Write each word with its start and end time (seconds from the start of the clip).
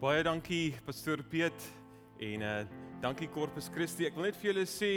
Baie 0.00 0.22
dankie 0.24 0.70
pastoor 0.86 1.20
Piet 1.28 1.64
en 2.24 2.40
uh 2.40 2.60
dankie 3.02 3.26
Corpus 3.28 3.66
Christi. 3.68 4.06
Ek 4.08 4.14
wil 4.16 4.30
net 4.30 4.38
vir 4.40 4.48
julle 4.48 4.62
sê 4.64 4.88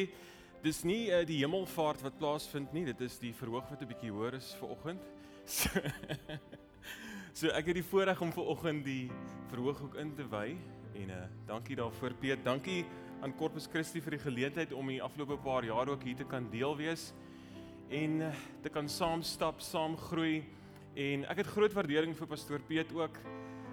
dis 0.63 0.79
nie 0.87 1.09
uh, 1.11 1.25
die 1.27 1.41
hemelvaart 1.41 2.05
wat 2.05 2.15
plaasvind 2.21 2.71
nie, 2.71 2.85
dit 2.87 3.03
is 3.03 3.17
die 3.19 3.33
verhoog 3.35 3.67
wat 3.67 3.83
'n 3.83 3.89
bietjie 3.89 4.13
hoër 4.15 4.37
is 4.39 4.53
vir 4.61 4.71
oggend. 4.77 5.03
So, 5.43 5.83
so 7.35 7.51
ek 7.51 7.67
het 7.67 7.81
die 7.81 7.83
voorreg 7.83 8.21
om 8.23 8.31
vir 8.31 8.47
oggend 8.55 8.85
die 8.87 9.11
verhoog 9.51 9.83
ook 9.89 9.99
in 9.99 10.15
te 10.15 10.23
wy 10.23 10.55
en 10.95 11.11
uh 11.11 11.21
dankie 11.51 11.75
daarvoor 11.75 12.15
Piet. 12.23 12.39
Dankie 12.47 12.85
aan 13.19 13.35
Corpus 13.35 13.67
Christi 13.67 13.99
vir 13.99 14.15
die 14.15 14.23
geleentheid 14.23 14.71
om 14.71 14.87
die 14.87 15.03
afgelope 15.03 15.35
paar 15.43 15.67
jaar 15.67 15.91
ook 15.91 16.07
hier 16.07 16.15
te 16.15 16.31
kan 16.31 16.47
deel 16.47 16.79
wees 16.79 17.11
en 17.91 18.21
uh, 18.21 18.31
te 18.63 18.71
kan 18.71 18.87
saam 18.87 19.19
stap, 19.21 19.59
saam 19.59 19.99
groei. 19.99 20.45
En 20.95 21.27
ek 21.27 21.43
het 21.43 21.55
groot 21.57 21.75
waardering 21.75 22.15
vir 22.15 22.37
pastoor 22.37 22.63
Piet 22.63 22.95
ook. 22.95 23.19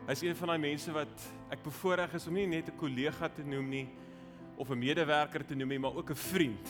Hy's 0.08 0.22
een 0.24 0.36
van 0.36 0.54
daai 0.54 0.62
mense 0.62 0.92
wat 0.96 1.24
ek 1.52 1.60
bevoorreg 1.62 2.14
is 2.16 2.26
om 2.26 2.34
nie 2.34 2.46
net 2.48 2.68
'n 2.68 2.76
kollega 2.80 3.28
te 3.28 3.42
noem 3.44 3.68
nie 3.68 3.88
of 4.56 4.70
'n 4.70 4.78
medewerker 4.78 5.44
te 5.44 5.54
noem 5.54 5.68
nie, 5.68 5.78
maar 5.78 5.94
ook 5.94 6.10
'n 6.10 6.16
vriend. 6.16 6.68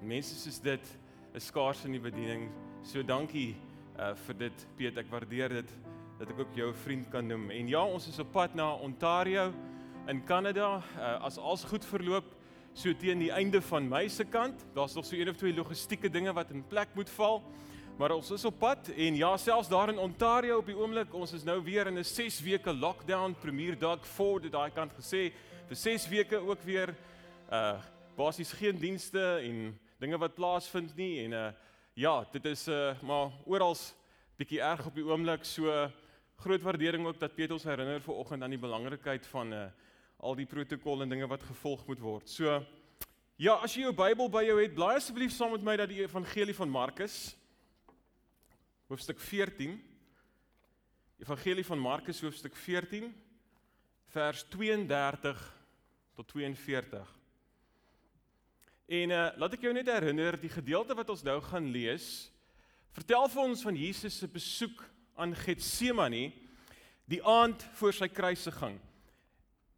En 0.00 0.06
mense 0.06 0.34
soos 0.34 0.60
dit 0.60 0.98
is 1.34 1.46
skaars 1.46 1.84
in 1.84 1.92
die 1.92 2.00
bediening. 2.00 2.50
So 2.82 3.02
dankie 3.02 3.56
uh 3.98 4.14
vir 4.14 4.34
dit 4.38 4.66
Piet, 4.76 4.96
ek 4.96 5.10
waardeer 5.10 5.48
dit 5.48 5.70
dat 6.18 6.30
ek 6.30 6.38
ook 6.38 6.54
jou 6.54 6.74
vriend 6.74 7.08
kan 7.10 7.26
noem. 7.26 7.50
En 7.50 7.68
ja, 7.68 7.84
ons 7.84 8.08
is 8.08 8.18
op 8.18 8.32
pad 8.32 8.54
na 8.54 8.74
Ontario 8.74 9.52
in 10.06 10.24
Kanada. 10.24 10.82
Uh 10.96 11.24
as 11.24 11.38
alles 11.38 11.64
goed 11.64 11.84
verloop, 11.84 12.24
so 12.74 12.92
teen 12.94 13.18
die 13.18 13.32
einde 13.32 13.60
van 13.60 13.88
my 13.88 14.08
se 14.08 14.24
kant, 14.24 14.64
daar's 14.74 14.94
nog 14.94 15.04
so 15.04 15.16
een 15.16 15.28
of 15.28 15.36
twee 15.36 15.54
logistieke 15.54 16.10
dinge 16.10 16.32
wat 16.32 16.50
in 16.50 16.64
plek 16.66 16.88
moet 16.94 17.10
val. 17.10 17.42
Maar 17.94 18.10
ons 18.10 18.30
is 18.34 18.42
op 18.44 18.56
pad 18.58 18.88
en 18.90 19.14
ja, 19.14 19.36
selfs 19.38 19.68
daar 19.70 19.88
in 19.88 19.98
Ontario 20.02 20.56
op 20.58 20.66
die 20.66 20.74
oomblik, 20.74 21.12
ons 21.14 21.30
is 21.32 21.44
nou 21.46 21.60
weer 21.62 21.86
in 21.86 21.98
'n 21.98 22.04
6 22.04 22.40
weke 22.40 22.72
lockdown. 22.72 23.36
Premier 23.40 23.78
Doug 23.78 24.06
Ford 24.06 24.42
het 24.42 24.52
daai 24.52 24.70
kant 24.70 24.92
gesê 24.92 25.32
vir 25.68 25.76
6 25.76 26.08
weke 26.08 26.36
ook 26.36 26.62
weer 26.62 26.96
uh 27.52 27.78
basies 28.16 28.52
geen 28.52 28.78
dienste 28.78 29.38
en 29.42 29.78
dinge 29.98 30.18
wat 30.18 30.34
plaasvind 30.34 30.96
nie 30.96 31.24
en 31.24 31.32
uh 31.32 31.52
ja, 31.94 32.26
dit 32.32 32.44
is 32.44 32.68
uh 32.68 33.00
maar 33.02 33.30
oral 33.46 33.76
bietjie 34.36 34.60
erg 34.60 34.86
op 34.86 34.94
die 34.94 35.04
oomblik. 35.04 35.44
So 35.44 35.90
groot 36.36 36.62
waardering 36.62 37.06
ook 37.06 37.20
dat 37.20 37.34
Petrus 37.34 37.64
herinner 37.64 38.00
vir 38.00 38.14
oggend 38.14 38.42
aan 38.42 38.50
die 38.50 38.58
belangrikheid 38.58 39.26
van 39.26 39.52
uh 39.52 39.66
al 40.18 40.34
die 40.34 40.46
protokolle 40.46 41.02
en 41.02 41.08
dinge 41.08 41.26
wat 41.26 41.42
gevolg 41.42 41.86
moet 41.86 42.00
word. 42.00 42.28
So 42.28 42.64
ja, 43.36 43.54
as 43.54 43.74
jy 43.74 43.82
jou 43.82 43.92
Bybel 43.92 44.28
by 44.28 44.42
jou 44.44 44.60
het, 44.62 44.74
blaai 44.74 44.96
asseblief 44.96 45.32
saam 45.32 45.52
met 45.52 45.62
my 45.62 45.76
dat 45.76 45.88
die 45.88 46.02
evangelie 46.02 46.54
van 46.54 46.68
Markus 46.68 47.36
hoofstuk 48.86 49.20
14 49.20 49.78
Evangelie 51.18 51.64
van 51.64 51.78
Markus 51.78 52.20
hoofstuk 52.20 52.56
14 52.56 53.14
vers 54.06 54.42
32 54.42 55.56
tot 56.14 56.28
42. 56.28 57.14
En 58.86 59.10
uh 59.10 59.22
laat 59.40 59.56
ek 59.56 59.64
jou 59.64 59.72
net 59.72 59.88
herinner 59.88 60.36
die 60.36 60.52
gedeelte 60.52 60.96
wat 60.98 61.14
ons 61.14 61.24
nou 61.24 61.38
gaan 61.46 61.70
lees 61.72 62.28
vertel 62.92 63.24
vir 63.32 63.42
ons 63.42 63.64
van 63.64 63.78
Jesus 63.78 64.18
se 64.20 64.28
besoek 64.28 64.84
aan 65.16 65.32
Getsemane 65.32 66.26
die 67.08 67.22
aand 67.24 67.64
voor 67.80 67.96
sy 67.96 68.10
kruisiging. 68.12 68.76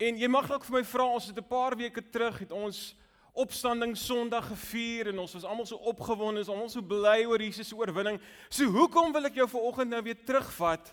En 0.03 0.19
jy 0.19 0.29
mag 0.29 0.51
dalk 0.51 0.67
vir 0.67 0.81
my 0.81 0.85
vra 0.85 1.07
ons 1.15 1.31
het 1.31 1.39
'n 1.39 1.47
paar 1.47 1.79
weke 1.79 2.03
terug 2.03 2.43
het 2.43 2.51
ons 2.51 2.95
opstanding 3.37 3.97
Sondag 3.99 4.49
gevier 4.49 5.11
en 5.13 5.19
ons 5.23 5.35
was 5.37 5.45
almal 5.45 5.67
so 5.69 5.77
opgewonde, 5.91 6.41
ons 6.41 6.53
almal 6.53 6.71
so 6.73 6.85
bly 6.85 7.25
oor 7.29 7.43
Jesus 7.43 7.69
se 7.69 7.77
oorwinning. 7.77 8.21
So 8.49 8.69
hoekom 8.73 9.13
wil 9.15 9.29
ek 9.29 9.37
jou 9.41 9.49
vanoggend 9.53 9.93
nou 9.93 10.01
weer 10.07 10.19
terugvat 10.25 10.89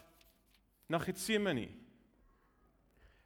na 0.91 0.99
Getsemane? 0.99 1.69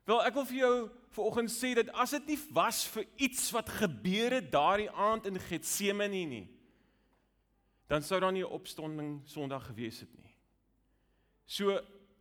Wel, 0.07 0.21
ek 0.23 0.37
wil 0.37 0.47
vir 0.47 0.59
jou 0.61 0.75
vanoggend 1.17 1.51
sê 1.51 1.73
dat 1.75 1.89
as 1.97 2.13
dit 2.15 2.29
nie 2.31 2.39
was 2.55 2.85
vir 2.93 3.07
iets 3.27 3.49
wat 3.55 3.73
gebeur 3.79 4.37
het 4.37 4.51
daardie 4.53 4.91
aand 4.93 5.27
in 5.27 5.41
Getsemane 5.49 6.23
nie, 6.29 6.45
dan 7.91 8.03
sou 8.03 8.19
daar 8.19 8.31
nie 8.31 8.43
'n 8.43 8.53
opstanding 8.53 9.21
Sondag 9.25 9.65
gewees 9.67 9.99
het 9.99 10.13
nie. 10.15 10.35
So 11.45 11.79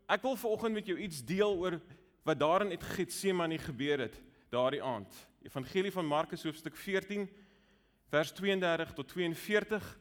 ek 0.09 0.23
wil 0.23 0.37
vanoggend 0.37 0.75
met 0.75 0.87
jou 0.87 0.99
iets 0.99 1.25
deel 1.25 1.53
oor 1.59 1.81
wat 2.25 2.39
daar 2.39 2.63
in 2.67 2.81
Getsemane 2.81 3.59
gebeur 3.59 3.99
het 3.99 4.23
daardie 4.51 4.83
aand. 4.83 5.13
Evangelie 5.47 5.93
van 5.95 6.07
Markus 6.07 6.43
hoofstuk 6.43 6.75
14 6.77 7.29
vers 8.11 8.33
32 8.33 8.93
tot 8.93 9.09
42. 9.09 9.99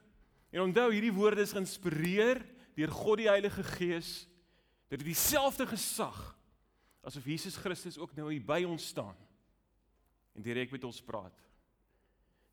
En 0.50 0.62
onthou 0.62 0.88
hierdie 0.94 1.14
woorde 1.14 1.44
is 1.46 1.54
geïnspireer 1.54 2.42
deur 2.76 2.94
God 2.94 3.22
die 3.22 3.30
Heilige 3.30 3.64
Gees. 3.76 4.26
Dit 4.90 5.00
het 5.00 5.06
dieselfde 5.06 5.68
gesag 5.70 6.18
asof 7.06 7.28
Jesus 7.30 7.60
Christus 7.62 8.00
ook 8.02 8.16
nou 8.18 8.32
hier 8.32 8.42
by 8.42 8.64
ons 8.66 8.88
staan 8.90 9.14
en 10.36 10.44
direk 10.44 10.74
met 10.74 10.84
ons 10.84 11.04
praat. 11.06 11.38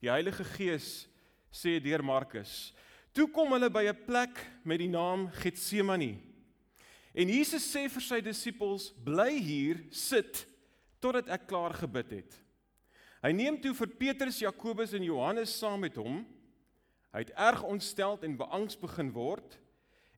Die 0.05 0.13
Heilige 0.13 0.45
Gees 0.53 1.07
sê 1.49 1.79
deur 1.81 2.05
Markus: 2.05 2.75
"Toe 3.17 3.31
kom 3.33 3.57
hulle 3.57 3.71
by 3.71 3.89
'n 3.89 4.05
plek 4.05 4.37
met 4.65 4.79
die 4.79 4.93
naam 4.93 5.31
Getsemane. 5.41 6.21
En 7.15 7.29
Jesus 7.29 7.65
sê 7.65 7.89
vir 7.89 8.03
sy 8.03 8.21
disippels: 8.21 8.93
"Bly 9.05 9.39
hier 9.41 9.85
sit 9.91 10.47
totdat 11.01 11.29
ek 11.29 11.47
klaar 11.47 11.73
gebid 11.75 12.11
het." 12.11 12.42
Hy 13.23 13.31
neem 13.31 13.55
toe 13.63 13.71
vir 13.79 13.91
Petrus, 14.01 14.41
Jakobus 14.43 14.97
en 14.99 15.05
Johannes 15.07 15.53
saam 15.55 15.85
met 15.85 15.95
hom. 15.95 16.25
Hy 17.15 17.21
het 17.23 17.31
erg 17.39 17.61
ontstel 17.63 18.17
en 18.27 18.35
beangs 18.41 18.79
begin 18.81 19.13
word 19.15 19.59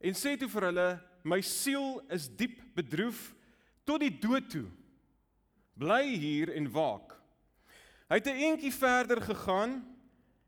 en 0.05 0.17
sê 0.17 0.35
toe 0.41 0.49
vir 0.49 0.69
hulle: 0.71 0.89
"My 1.25 1.41
siel 1.45 2.01
is 2.13 2.29
diep 2.29 2.61
bedroef 2.77 3.35
tot 3.85 4.01
die 4.01 4.13
dood 4.13 4.49
toe. 4.53 4.67
Bly 5.77 6.17
hier 6.17 6.55
en 6.57 6.71
waak." 6.73 7.13
Hy 8.09 8.21
het 8.21 8.27
'n 8.29 8.43
entjie 8.53 8.73
verder 8.73 9.21
gegaan 9.21 9.85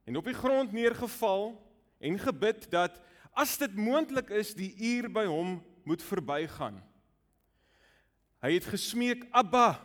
en 0.06 0.16
op 0.16 0.24
die 0.24 0.34
grond 0.34 0.72
neergeval 0.72 1.56
en 2.00 2.18
gebid 2.18 2.70
dat 2.70 3.00
as 3.34 3.58
dit 3.58 3.74
moontlik 3.76 4.30
is 4.30 4.54
die 4.54 4.72
uur 4.78 5.12
by 5.12 5.24
hom 5.24 5.62
moet 5.84 6.02
verbygaan. 6.02 6.82
Hy 8.40 8.52
het 8.52 8.64
gesmeek: 8.64 9.26
"Abba, 9.30 9.84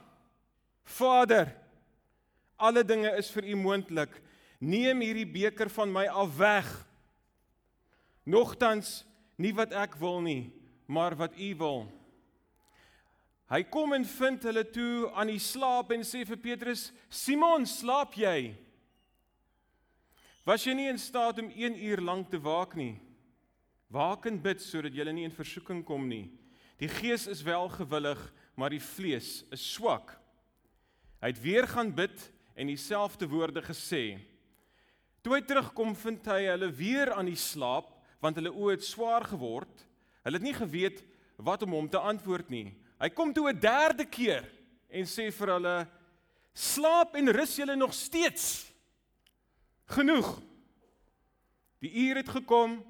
Vader, 0.83 1.60
alle 2.61 2.83
dinge 2.85 3.09
is 3.17 3.31
vir 3.33 3.49
U 3.51 3.57
moontlik. 3.59 4.13
Neem 4.61 5.01
hierdie 5.01 5.27
beker 5.27 5.69
van 5.73 5.91
my 5.91 6.05
af 6.07 6.37
weg. 6.37 6.69
Nogtans 8.29 9.01
nie 9.41 9.53
wat 9.57 9.73
ek 9.73 9.97
wil 9.97 10.21
nie, 10.21 10.51
maar 10.85 11.15
wat 11.17 11.33
U 11.37 11.49
wil. 11.57 11.81
Hy 13.51 13.65
kom 13.67 13.91
en 13.97 14.05
vind 14.07 14.45
hulle 14.47 14.63
toe 14.71 15.09
aan 15.11 15.33
die 15.33 15.41
slaap 15.41 15.89
en 15.91 16.05
sê 16.07 16.21
vir 16.27 16.39
Petrus: 16.39 16.91
"Simon, 17.09 17.65
slaap 17.65 18.13
jy? 18.15 18.55
Was 20.45 20.63
jy 20.65 20.73
nie 20.73 20.87
in 20.89 20.97
staat 20.97 21.39
om 21.39 21.49
1 21.49 21.75
uur 21.75 22.01
lank 22.01 22.29
te 22.29 22.39
waak 22.39 22.75
nie? 22.75 22.99
Waak 23.91 24.25
en 24.25 24.39
bid 24.41 24.61
sodat 24.61 24.95
jy 24.95 25.11
nie 25.11 25.25
in 25.25 25.35
versoeking 25.35 25.83
kom 25.83 26.07
nie. 26.07 26.31
Die 26.79 26.87
gees 26.87 27.27
is 27.27 27.43
wel 27.43 27.67
gewillig, 27.69 28.33
maar 28.55 28.69
die 28.69 28.79
vlees 28.79 29.43
is 29.51 29.73
swak." 29.73 30.17
Hy 31.21 31.27
het 31.27 31.41
weer 31.41 31.67
gaan 31.67 31.91
bid 31.93 32.31
en 32.61 32.69
dieselfde 32.69 33.25
woorde 33.25 33.61
gesê. 33.65 34.19
Toe 35.25 35.33
hy 35.33 35.41
terugkom, 35.45 35.95
vind 35.97 36.27
hy 36.29 36.43
hulle 36.45 36.69
weer 36.73 37.09
aan 37.15 37.29
die 37.29 37.39
slaap, 37.39 37.89
want 38.21 38.37
hulle 38.37 38.53
oë 38.53 38.75
het 38.75 38.85
swaar 38.85 39.25
geword. 39.31 39.81
Hulle 40.21 40.37
het 40.37 40.45
nie 40.45 40.53
geweet 40.53 41.01
wat 41.41 41.65
om 41.65 41.73
hom 41.73 41.87
te 41.89 41.97
antwoord 41.97 42.51
nie. 42.53 42.67
Hy 43.01 43.09
kom 43.09 43.33
toe 43.33 43.49
'n 43.49 43.59
derde 43.59 44.05
keer 44.05 44.45
en 44.89 45.05
sê 45.05 45.31
vir 45.33 45.53
hulle: 45.55 45.87
"Slaap 46.53 47.15
en 47.15 47.33
rus 47.33 47.55
julle 47.55 47.75
nog 47.75 47.93
steeds? 47.93 48.69
Genoeg. 49.85 50.41
Die 51.81 51.93
uur 52.05 52.15
het 52.15 52.29
gekom. 52.29 52.83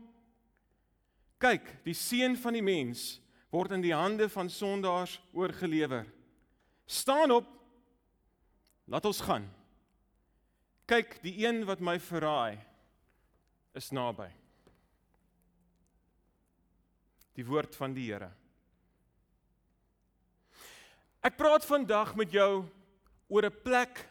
Kyk, 1.40 1.84
die 1.86 1.94
seun 1.94 2.36
van 2.36 2.54
die 2.54 2.62
mens 2.62 3.22
word 3.50 3.72
in 3.72 3.82
die 3.82 3.96
hande 3.96 4.30
van 4.30 4.50
sondaars 4.50 5.20
oorgelewer. 5.34 6.06
Staan 6.86 7.32
op. 7.32 7.48
Laat 8.86 9.06
ons 9.06 9.22
gaan." 9.22 9.61
Kyk, 10.92 11.22
die 11.24 11.38
een 11.46 11.62
wat 11.64 11.80
my 11.80 11.94
verraai 12.04 12.60
is 13.80 13.94
naby. 13.96 14.28
Die 17.40 17.46
woord 17.48 17.78
van 17.80 17.94
die 17.96 18.10
Here. 18.10 18.28
Ek 21.24 21.38
praat 21.40 21.64
vandag 21.64 22.12
met 22.20 22.36
jou 22.36 22.66
oor 23.32 23.48
'n 23.48 23.62
plek 23.64 24.04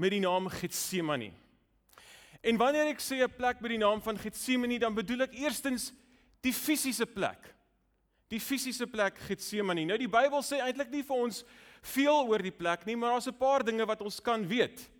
met 0.00 0.10
die 0.10 0.22
naam 0.24 0.48
Getsemane. 0.48 1.32
En 2.40 2.56
wanneer 2.56 2.86
ek 2.86 3.00
sê 3.00 3.20
'n 3.20 3.36
plek 3.36 3.60
met 3.60 3.70
die 3.70 3.84
naam 3.84 4.00
van 4.00 4.16
Getsemane, 4.16 4.78
dan 4.78 4.94
bedoel 4.94 5.22
ek 5.22 5.34
eerstens 5.34 5.92
die 6.40 6.52
fisiese 6.52 7.06
plek. 7.06 7.54
Die 8.28 8.40
fisiese 8.40 8.86
plek 8.86 9.18
Getsemane. 9.18 9.84
Nou 9.84 9.98
die 9.98 10.08
Bybel 10.08 10.40
sê 10.42 10.62
eintlik 10.62 10.90
nie 10.90 11.02
vir 11.02 11.16
ons 11.16 11.44
veel 11.82 12.26
oor 12.26 12.42
die 12.42 12.56
plek 12.56 12.86
nie, 12.86 12.96
maar 12.96 13.10
daar's 13.10 13.28
'n 13.28 13.36
paar 13.36 13.62
dinge 13.62 13.84
wat 13.84 14.00
ons 14.00 14.18
kan 14.20 14.48
weet. 14.48 14.95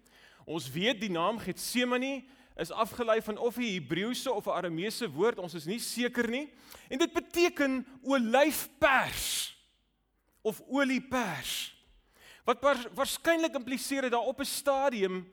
Ons 0.47 0.71
weet 0.71 1.01
die 1.01 1.11
naam 1.11 1.41
Getsemane 1.43 2.25
is 2.57 2.71
afgelei 2.71 3.21
van 3.23 3.39
of 3.39 3.59
'n 3.59 3.63
Hebreëse 3.63 4.33
of 4.33 4.47
'n 4.47 4.57
Arameese 4.57 5.11
woord, 5.11 5.39
ons 5.39 5.55
is 5.55 5.67
nie 5.67 5.79
seker 5.79 6.29
nie. 6.31 6.53
En 6.89 6.99
dit 6.99 7.13
beteken 7.13 7.87
olyfpers. 8.03 9.57
of 10.47 10.63
oliepers. 10.71 11.75
Wat 12.47 12.63
waarskynlik 12.95 13.57
impliseer 13.59 14.07
dat 14.07 14.15
daar 14.15 14.31
op 14.31 14.41
'n 14.41 14.45
stadium 14.45 15.33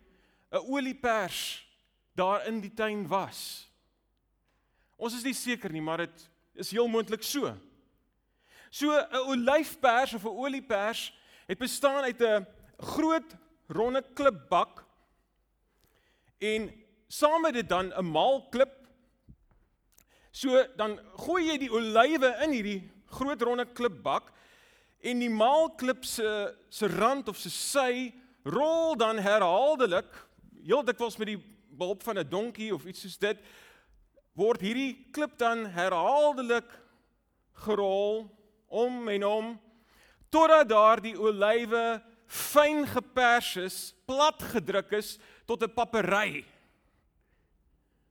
'n 0.50 0.66
oliepers 0.74 1.68
daar 2.16 2.46
in 2.48 2.60
die 2.62 2.74
tuin 2.74 3.08
was. 3.08 3.70
Ons 4.96 5.14
is 5.14 5.24
nie 5.24 5.34
seker 5.34 5.72
nie, 5.72 5.82
maar 5.82 5.98
dit 5.98 6.30
is 6.54 6.72
heel 6.72 6.88
moontlik 6.88 7.24
so. 7.24 7.58
So 8.70 8.90
'n 8.90 9.16
olyfpers 9.16 10.14
of 10.14 10.24
'n 10.24 10.38
oliepers 10.38 11.14
het 11.46 11.58
bestaan 11.58 12.04
uit 12.04 12.22
'n 12.22 12.48
groot 12.78 13.36
ronde 13.68 14.04
klipbak 14.14 14.86
en 16.44 16.70
saam 17.08 17.42
met 17.42 17.54
dit 17.54 17.70
dan 17.70 17.94
'n 17.94 18.12
maalklip. 18.12 18.74
So 20.32 20.66
dan 20.76 21.00
gooi 21.16 21.46
jy 21.48 21.58
die 21.58 21.72
olywe 21.72 22.30
in 22.44 22.52
hierdie 22.52 22.82
groot 23.06 23.42
ronde 23.42 23.66
klipbak 23.66 24.32
en 25.00 25.20
die 25.20 25.30
maalklip 25.30 26.06
se 26.06 26.56
se 26.70 26.88
rand 26.88 27.28
of 27.28 27.38
se 27.38 27.50
sy 27.50 28.14
rol 28.44 28.96
dan 28.96 29.20
herhaaldelik 29.20 30.10
heel 30.66 30.84
dikwels 30.84 31.18
met 31.18 31.28
die 31.28 31.42
behulp 31.78 32.04
van 32.04 32.20
'n 32.20 32.30
donkie 32.30 32.74
of 32.74 32.86
iets 32.86 33.02
soos 33.02 33.18
dit 33.18 33.38
word 34.34 34.62
hierdie 34.62 35.08
klip 35.12 35.38
dan 35.38 35.66
herhaaldelik 35.66 36.70
gerol 37.66 38.30
om 38.68 39.10
en 39.10 39.26
om 39.26 39.60
totdat 40.30 40.70
daardie 40.70 41.20
olywe 41.20 42.02
fyn 42.34 42.88
gepers 42.90 43.56
is, 43.62 43.78
plat 44.10 44.42
gedruk 44.56 44.92
is 44.98 45.18
tot 45.46 45.62
'n 45.64 45.74
papery. 45.74 46.46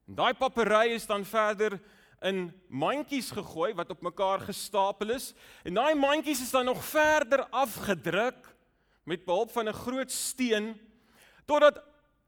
En 0.07 0.15
daai 0.15 0.35
papery 0.35 0.95
is 0.95 1.07
dan 1.07 1.25
verder 1.25 1.81
in 2.23 2.53
mandjies 2.69 3.31
gegooi 3.31 3.75
wat 3.75 3.91
op 3.91 4.03
mekaar 4.03 4.41
gestapel 4.41 5.11
is 5.11 5.35
en 5.65 5.75
daai 5.75 5.95
mandjies 5.95 6.43
is 6.43 6.51
dan 6.51 6.65
nog 6.65 6.85
verder 6.85 7.47
afgedruk 7.51 8.55
met 9.05 9.25
behulp 9.25 9.51
van 9.51 9.69
'n 9.69 9.75
groot 9.75 10.11
steen 10.11 10.79
totdat 11.47 11.83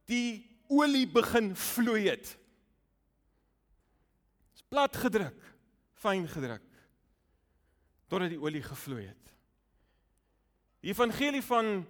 die 0.06 0.58
olie 0.69 1.06
begin 1.06 1.56
vloei 1.56 2.08
het. 2.08 2.25
Dit 4.50 4.55
is 4.55 4.62
plat 4.69 4.97
gedruk, 4.97 5.55
fyn 5.94 6.29
gedruk 6.29 6.62
totdat 8.08 8.29
die 8.29 8.40
olie 8.40 8.62
gevloei 8.62 9.06
het. 9.06 9.33
Die 10.84 10.92
evangelie 10.92 11.40
van 11.40 11.86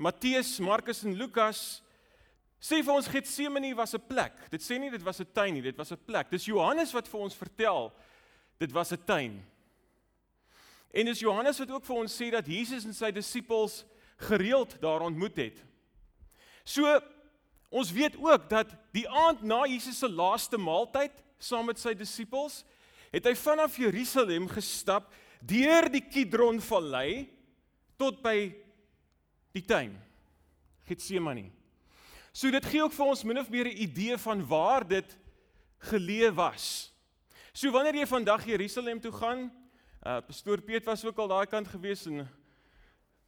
Matteus, 0.00 0.54
Markus 0.58 1.02
en 1.04 1.12
Lukas 1.20 1.82
sê 2.56 2.78
vir 2.80 2.94
ons 2.94 3.10
Getsemane 3.12 3.74
was 3.76 3.92
'n 3.92 4.00
plek. 4.08 4.32
Dit 4.48 4.62
sê 4.62 4.78
nie 4.80 4.88
dit 4.88 5.02
was 5.02 5.20
'n 5.20 5.28
tuin 5.34 5.52
nie, 5.52 5.60
dit 5.60 5.76
was 5.76 5.92
'n 5.92 6.00
plek. 6.06 6.30
Dis 6.30 6.46
Johannes 6.46 6.92
wat 6.92 7.08
vir 7.08 7.20
ons 7.20 7.34
vertel 7.34 7.92
dit 8.58 8.72
was 8.72 8.92
'n 8.92 9.04
tuin. 9.04 9.44
En 10.94 11.04
dis 11.04 11.20
Johannes 11.20 11.58
wat 11.58 11.70
ook 11.70 11.84
vir 11.84 11.96
ons 11.96 12.16
sê 12.22 12.30
dat 12.30 12.46
Jesus 12.46 12.84
en 12.84 12.94
sy 12.94 13.10
disippels 13.10 13.84
gereeld 14.16 14.80
daar 14.80 15.02
ontmoet 15.02 15.36
het. 15.36 15.64
So 16.64 17.00
ons 17.68 17.92
weet 17.92 18.16
ook 18.16 18.48
dat 18.48 18.74
die 18.92 19.08
aand 19.08 19.42
na 19.42 19.66
Jesus 19.66 19.98
se 19.98 20.08
laaste 20.08 20.56
maaltyd 20.56 21.12
saam 21.38 21.66
met 21.66 21.78
sy 21.78 21.94
disippels 21.94 22.64
het 23.12 23.24
hy 23.24 23.34
vanaf 23.34 23.76
Jerusalem 23.76 24.48
gestap 24.48 25.12
deur 25.42 25.90
die 25.90 26.08
Kidron 26.08 26.60
vallei 26.60 27.37
tot 27.98 28.22
by 28.22 28.52
die 29.56 29.64
tuin 29.66 29.96
Getsemane. 30.88 31.48
So 32.32 32.50
dit 32.54 32.64
gee 32.70 32.82
ook 32.84 32.94
vir 32.94 33.10
ons 33.10 33.24
min 33.26 33.40
of 33.42 33.50
meer 33.50 33.66
'n 33.66 33.82
idee 33.82 34.16
van 34.16 34.46
waar 34.46 34.86
dit 34.86 35.16
geleë 35.90 36.32
was. 36.34 36.92
So 37.52 37.70
wanneer 37.70 37.94
jy 37.94 38.06
vandag 38.06 38.44
Jerusalem 38.46 39.00
toe 39.00 39.12
gaan, 39.12 39.50
uh 40.06 40.20
pastoor 40.20 40.60
Piet 40.60 40.84
was 40.84 41.04
ook 41.04 41.18
al 41.18 41.28
daai 41.28 41.46
kant 41.46 41.68
gewees 41.68 42.06
en 42.06 42.28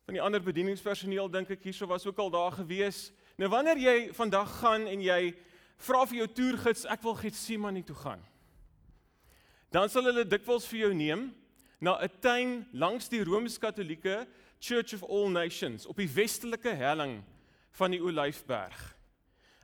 van 0.05 0.15
die 0.15 0.23
ander 0.23 0.43
bedieningspersoneel 0.43 1.31
dink 1.31 1.51
ek 1.51 1.63
hierso 1.63 1.87
was 1.87 2.07
ook 2.07 2.19
al 2.19 2.31
daar 2.31 2.53
gewees. 2.53 3.13
Nou 3.37 3.51
wanneer 3.51 3.79
jy 3.79 4.13
vandag 4.15 4.61
gaan 4.61 4.87
en 4.87 5.03
jy 5.03 5.35
vra 5.79 6.07
vir 6.07 6.17
jou 6.17 6.29
toergids 6.29 6.85
ek 6.85 7.03
wil 7.03 7.15
Getsemane 7.15 7.83
toe 7.85 7.97
gaan. 7.97 8.23
Dan 9.71 9.89
sal 9.89 10.05
hulle 10.05 10.25
dikwels 10.25 10.67
vir 10.67 10.79
jou 10.79 10.95
neem 10.95 11.35
na 11.81 11.99
'n 12.03 12.11
tuin 12.21 12.67
langs 12.73 13.09
die 13.09 13.25
Rooms-Katolieke 13.25 14.27
Church 14.61 14.93
of 14.95 15.03
All 15.09 15.31
Nations 15.33 15.87
op 15.87 15.97
die 15.97 16.11
westelike 16.13 16.75
helling 16.77 17.23
van 17.81 17.95
die 17.95 18.03
Olyfberg. 18.03 18.81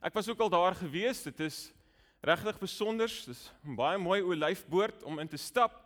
Ek 0.00 0.14
was 0.16 0.28
ook 0.28 0.40
al 0.40 0.52
daar 0.52 0.74
gewees. 0.74 1.22
Dit 1.26 1.40
is 1.40 1.72
regtig 2.24 2.58
besonder. 2.58 3.08
Dis 3.08 3.50
'n 3.64 3.76
baie 3.76 3.98
mooi 3.98 4.22
olyfboord 4.22 5.02
om 5.02 5.18
in 5.18 5.28
te 5.28 5.36
stap. 5.36 5.84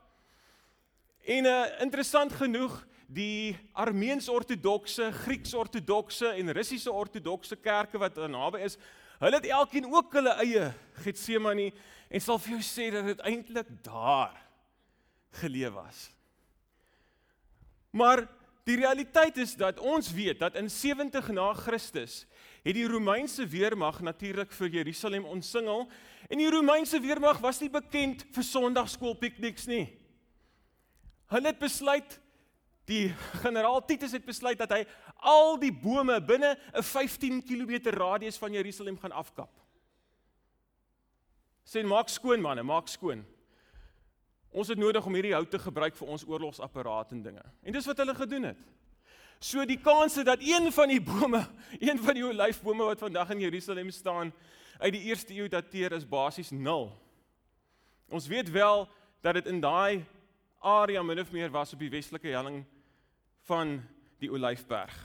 En 1.25 1.45
uh 1.45 1.81
interessant 1.81 2.33
genoeg, 2.33 2.87
die 3.07 3.59
Armeens-Ortodokse, 3.73 5.12
Grieks-Ortodokse 5.12 6.29
en 6.29 6.53
Russiese-Ortodokse 6.53 7.57
kerke 7.57 7.99
wat 7.99 8.17
naby 8.17 8.59
is, 8.59 8.77
hulle 9.19 9.37
het 9.37 9.47
elkeen 9.47 9.93
ook 9.93 10.12
hulle 10.12 10.37
eie 10.39 10.73
Getsemane 11.03 11.73
en 12.09 12.21
sal 12.21 12.39
vir 12.39 12.51
jou 12.51 12.62
sê 12.62 12.91
dat 12.91 13.05
dit 13.05 13.21
eintlik 13.21 13.69
daar 13.83 14.37
geleef 15.31 15.73
was. 15.73 16.11
Maar 17.91 18.29
die 18.65 18.77
realiteit 18.77 19.37
is 19.37 19.55
dat 19.57 19.81
ons 19.81 20.12
weet 20.12 20.39
dat 20.39 20.55
in 20.55 20.71
70 20.71 21.29
na 21.35 21.53
Christus 21.55 22.27
het 22.62 22.77
die 22.77 22.89
Romeinse 22.89 23.47
weermag 23.49 24.01
natuurlik 24.01 24.53
vir 24.53 24.69
Jerusalem 24.69 25.25
omsingel 25.25 25.87
en 26.29 26.39
die 26.39 26.51
Romeinse 26.51 27.01
weermag 27.01 27.41
was 27.41 27.61
nie 27.61 27.71
bekend 27.73 28.27
vir 28.35 28.45
Sondagskoolpikniks 28.45 29.67
nie. 29.71 29.87
Hulle 31.31 31.53
het 31.53 31.59
besluit 31.62 32.19
die 32.91 33.09
generaal 33.43 33.85
Titus 33.87 34.12
het 34.12 34.27
besluit 34.27 34.59
dat 34.59 34.73
hy 34.75 34.85
al 35.31 35.57
die 35.62 35.73
bome 35.73 36.19
binne 36.21 36.57
'n 36.75 36.83
15 36.83 37.43
km 37.43 37.91
radius 37.95 38.39
van 38.39 38.53
Jerusalem 38.53 38.99
gaan 38.99 39.12
afkap. 39.12 39.51
Sê 41.65 41.85
maak 41.87 42.09
skoon 42.09 42.41
manne, 42.41 42.62
maak 42.62 42.89
skoon. 42.89 43.25
Ons 44.50 44.69
het 44.69 44.79
nodig 44.79 45.06
om 45.06 45.14
hierdie 45.14 45.35
hout 45.35 45.50
te 45.50 45.58
gebruik 45.62 45.94
vir 45.99 46.08
ons 46.11 46.26
oorlogsapparaat 46.26 47.12
en 47.14 47.23
dinge. 47.23 47.43
En 47.62 47.75
dis 47.75 47.87
wat 47.87 48.02
hulle 48.02 48.14
gedoen 48.19 48.49
het. 48.50 48.62
So 49.41 49.64
die 49.64 49.79
kans 49.81 50.19
is 50.20 50.26
dat 50.26 50.43
een 50.44 50.69
van 50.75 50.91
die 50.91 51.00
bome, 51.00 51.44
een 51.88 52.00
van 52.02 52.19
die 52.19 52.26
olyfbome 52.26 52.91
wat 52.91 53.05
vandag 53.06 53.31
in 53.31 53.44
Jerusalem 53.47 53.91
staan, 53.91 54.32
uit 54.81 54.93
die 54.93 55.06
eerste 55.08 55.37
eeu 55.37 55.49
dateer 55.49 55.93
is 55.97 56.08
basies 56.08 56.50
0. 56.50 56.91
Ons 58.11 58.26
weet 58.26 58.50
wel 58.50 58.88
dat 59.23 59.38
dit 59.38 59.47
in 59.47 59.61
daai 59.61 60.05
area 60.61 61.02
min 61.02 61.20
of 61.20 61.31
meer 61.32 61.50
was 61.52 61.73
op 61.73 61.81
die 61.81 61.93
westelike 61.93 62.33
helling 62.33 62.64
van 63.49 63.78
die 64.21 64.28
Olyfberg. 64.33 64.97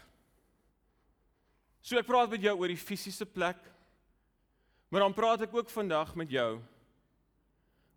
So 1.86 2.00
ek 2.00 2.08
praat 2.10 2.32
met 2.34 2.44
jou 2.44 2.56
oor 2.58 2.72
die 2.72 2.82
fisiese 2.82 3.28
plek. 3.30 3.62
Maar 4.90 5.06
dan 5.06 5.16
praat 5.16 5.46
ek 5.46 5.54
ook 5.54 5.70
vandag 5.70 6.16
met 6.18 6.32
jou 6.34 6.50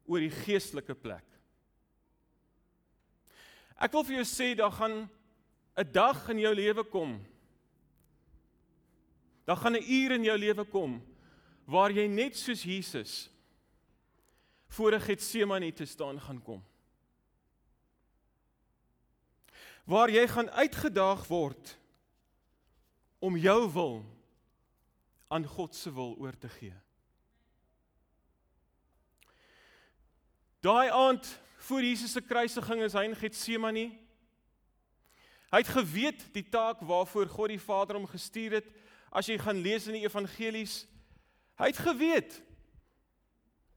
oor 0.09 0.23
die 0.23 0.33
geestelike 0.45 0.95
plek. 0.95 1.25
Ek 3.79 3.93
wil 3.95 4.05
vir 4.05 4.19
jou 4.19 4.27
sê 4.27 4.55
daar 4.59 4.75
gaan 4.75 5.09
'n 5.79 5.93
dag 5.93 6.29
in 6.29 6.39
jou 6.39 6.55
lewe 6.55 6.85
kom. 6.85 7.25
Daar 9.47 9.57
gaan 9.57 9.77
'n 9.77 9.87
uur 9.87 10.13
in 10.13 10.25
jou 10.25 10.39
lewe 10.39 10.65
kom 10.65 11.03
waar 11.65 11.91
jy 11.91 12.07
net 12.07 12.37
soos 12.37 12.63
Jesus 12.63 13.31
voor 14.69 14.93
'n 14.95 15.01
Getsemane 15.01 15.73
te 15.73 15.85
staan 15.85 16.21
gaan 16.21 16.43
kom. 16.43 16.65
Waar 19.85 20.11
jy 20.11 20.27
gaan 20.27 20.51
uitgedaag 20.51 21.27
word 21.27 21.79
om 23.19 23.37
jou 23.37 23.73
wil 23.73 24.05
aan 25.29 25.45
God 25.45 25.75
se 25.75 25.93
wil 25.93 26.17
oor 26.19 26.39
te 26.39 26.49
gee. 26.49 26.75
Daai 30.61 30.91
aand 30.91 31.41
voor 31.69 31.83
Jesus 31.83 32.13
se 32.13 32.21
kruisiging 32.25 32.83
is 32.83 32.95
hy 32.97 33.05
in 33.05 33.17
Getsemane. 33.17 33.87
Hy 35.53 35.61
het 35.61 35.71
geweet 35.73 36.23
die 36.33 36.45
taak 36.49 36.81
waarvoor 36.85 37.29
God 37.29 37.53
die 37.53 37.61
Vader 37.61 37.99
hom 37.99 38.07
gestuur 38.09 38.59
het. 38.59 38.69
As 39.13 39.29
jy 39.29 39.37
gaan 39.41 39.61
lees 39.65 39.89
in 39.89 39.99
die 39.99 40.05
evangelies, 40.05 40.83
hy 41.61 41.69
het 41.69 41.81
geweet 41.81 42.39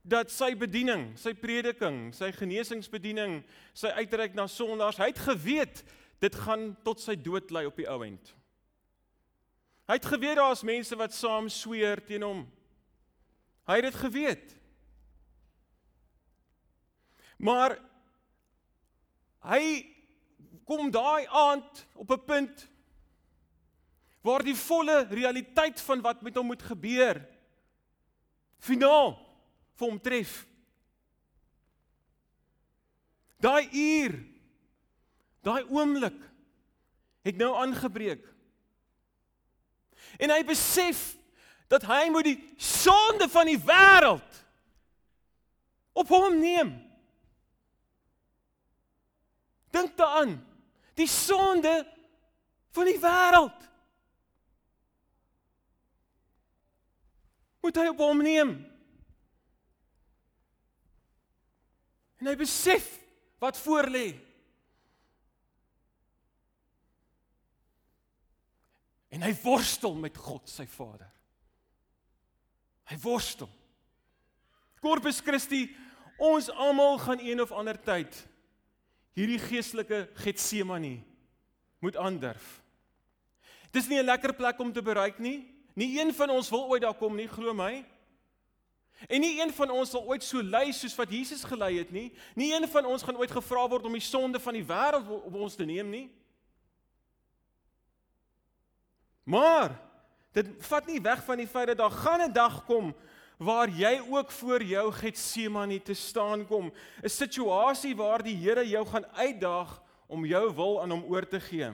dat 0.07 0.31
sy 0.33 0.53
bediening, 0.57 1.11
sy 1.19 1.33
prediking, 1.37 2.09
sy 2.15 2.31
genesingsbediening, 2.35 3.41
sy 3.77 3.91
uitreik 3.99 4.35
na 4.35 4.47
sondaars, 4.49 4.99
hy 4.99 5.11
het 5.11 5.21
geweet 5.27 5.83
dit 6.23 6.39
gaan 6.45 6.71
tot 6.85 7.03
sy 7.03 7.17
dood 7.19 7.51
lei 7.51 7.65
op 7.67 7.77
die 7.79 7.89
ou 7.91 7.99
end. 8.07 8.33
Hy 9.91 9.99
het 9.99 10.07
geweet 10.07 10.39
daar's 10.39 10.63
mense 10.63 10.95
wat 10.95 11.15
saam 11.15 11.51
sweer 11.51 11.99
teen 12.07 12.23
hom. 12.23 12.45
Hy 13.67 13.79
het 13.81 13.89
dit 13.91 14.01
geweet. 14.05 14.57
Maar 17.41 17.73
hy 19.49 19.63
kom 20.69 20.91
daai 20.93 21.25
aand 21.25 21.85
op 21.97 22.11
'n 22.13 22.25
punt 22.25 22.67
waar 24.21 24.43
die 24.45 24.55
volle 24.55 25.07
realiteit 25.09 25.81
van 25.81 26.01
wat 26.01 26.21
met 26.21 26.35
hom 26.35 26.45
moet 26.45 26.61
gebeur 26.61 27.17
finaal 28.61 29.17
vir 29.73 29.87
hom 29.87 30.01
tref. 30.01 30.45
Daai 33.41 33.69
uur, 33.73 34.19
daai 35.41 35.63
oomblik 35.65 36.19
het 37.25 37.37
nou 37.37 37.55
aangebreek. 37.57 38.21
En 40.21 40.29
hy 40.29 40.43
besef 40.45 41.17
dat 41.67 41.81
hy 41.89 42.09
moet 42.13 42.29
die 42.29 42.37
sonde 42.57 43.25
van 43.29 43.49
die 43.49 43.57
wêreld 43.57 44.39
op 45.97 46.07
hom 46.13 46.37
neem. 46.37 46.90
Dink 49.71 49.95
daaraan. 49.97 50.35
Die 50.99 51.07
sonde 51.07 51.73
van 52.75 52.87
die 52.87 52.99
wêreld. 52.99 53.67
Moet 57.61 57.77
hy 57.77 57.87
op 57.91 58.01
hom 58.01 58.23
neem. 58.25 58.51
En 62.21 62.29
hy 62.29 62.35
besef 62.37 62.87
wat 63.41 63.57
voor 63.57 63.89
lê. 63.89 64.09
En 69.11 69.23
hy 69.25 69.31
worstel 69.43 69.97
met 69.99 70.17
God 70.17 70.49
sy 70.49 70.65
Vader. 70.69 71.09
Hy 72.91 72.97
worstel. 73.03 73.49
Corpus 74.81 75.19
Christi, 75.21 75.65
ons 76.21 76.49
almal 76.49 76.97
gaan 77.01 77.21
een 77.21 77.41
of 77.43 77.51
ander 77.53 77.77
tyd 77.81 78.15
hierdie 79.13 79.39
geestelike 79.39 80.09
Getsemane 80.23 80.99
moet 81.79 81.97
aandurf. 81.97 82.61
Dis 83.71 83.87
nie 83.87 83.99
'n 83.99 84.05
lekker 84.05 84.33
plek 84.33 84.59
om 84.59 84.73
te 84.73 84.81
bereik 84.81 85.19
nie. 85.19 85.47
Nie 85.73 85.99
een 85.99 86.13
van 86.13 86.29
ons 86.29 86.49
wil 86.49 86.67
ooit 86.67 86.81
daar 86.81 86.97
kom 86.97 87.15
nie, 87.15 87.27
glo 87.27 87.53
my. 87.53 87.85
En 89.07 89.21
nie 89.21 89.41
een 89.41 89.53
van 89.53 89.69
ons 89.69 89.89
sal 89.89 90.03
ooit 90.05 90.23
so 90.23 90.41
ly 90.41 90.71
soos 90.71 90.95
wat 90.95 91.09
Jesus 91.09 91.43
gelei 91.43 91.77
het 91.77 91.91
nie. 91.91 92.11
Nie 92.35 92.53
een 92.53 92.67
van 92.67 92.85
ons 92.85 93.03
gaan 93.03 93.17
ooit 93.17 93.31
gevra 93.31 93.67
word 93.67 93.85
om 93.85 93.93
die 93.97 94.03
sonde 94.03 94.39
van 94.39 94.53
die 94.53 94.65
wêreld 94.65 95.07
op 95.07 95.33
ons 95.33 95.55
te 95.55 95.65
neem 95.65 95.89
nie. 95.89 96.09
Maar 99.23 99.73
dit 100.35 100.47
vat 100.67 100.85
nie 100.85 101.01
weg 101.01 101.23
van 101.23 101.37
die 101.37 101.47
feit 101.47 101.67
dat 101.67 101.77
daar 101.77 101.91
gaan 101.91 102.21
'n 102.21 102.33
dag 102.33 102.65
kom 102.65 102.93
waar 103.41 103.69
jy 103.73 103.95
ook 104.05 104.31
voor 104.31 104.61
jou 104.63 104.91
Getsemane 104.93 105.79
te 105.81 105.93
staan 105.93 106.45
kom, 106.45 106.71
'n 107.03 107.09
situasie 107.09 107.95
waar 107.95 108.21
die 108.21 108.35
Here 108.35 108.67
jou 108.67 108.85
gaan 108.85 109.05
uitdaag 109.05 109.81
om 110.07 110.25
jou 110.25 110.53
wil 110.53 110.81
aan 110.81 110.91
hom 110.91 111.03
oor 111.03 111.27
te 111.27 111.39
gee. 111.39 111.71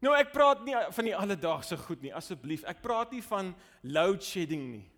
Nou 0.00 0.14
ek 0.16 0.32
praat 0.32 0.64
nie 0.64 0.74
van 0.90 1.04
die 1.04 1.16
alledaagse 1.16 1.76
goed 1.76 2.00
nie, 2.02 2.14
asseblief. 2.14 2.64
Ek 2.64 2.80
praat 2.80 3.12
nie 3.12 3.22
van 3.22 3.54
load 3.82 4.22
shedding 4.22 4.70
nie. 4.70 4.90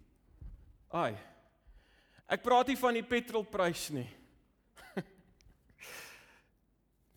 Ai. 0.89 1.17
Ek 2.29 2.43
praat 2.43 2.67
nie 2.69 2.77
van 2.77 2.95
die 2.95 3.03
petrolprys 3.03 3.91
nie. 3.91 4.09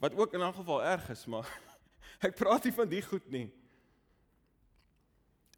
Wat 0.02 0.14
ook 0.14 0.34
in 0.34 0.42
'n 0.42 0.54
geval 0.54 0.84
erg 0.84 1.10
is, 1.10 1.26
maar 1.26 1.46
ek 2.28 2.36
praat 2.36 2.64
nie 2.64 2.74
van 2.74 2.90
die 2.90 3.02
goed 3.02 3.30
nie. 3.30 3.52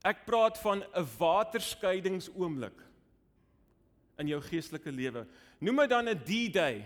Ek 0.03 0.25
praat 0.25 0.57
van 0.57 0.83
'n 0.83 1.07
waterskeidingsoomlik 1.17 2.92
in 4.23 4.31
jou 4.31 4.41
geestelike 4.41 4.91
lewe. 4.91 5.25
Noem 5.59 5.83
dit 5.83 5.89
dan 5.89 6.09
'n 6.09 6.23
D-day. 6.23 6.83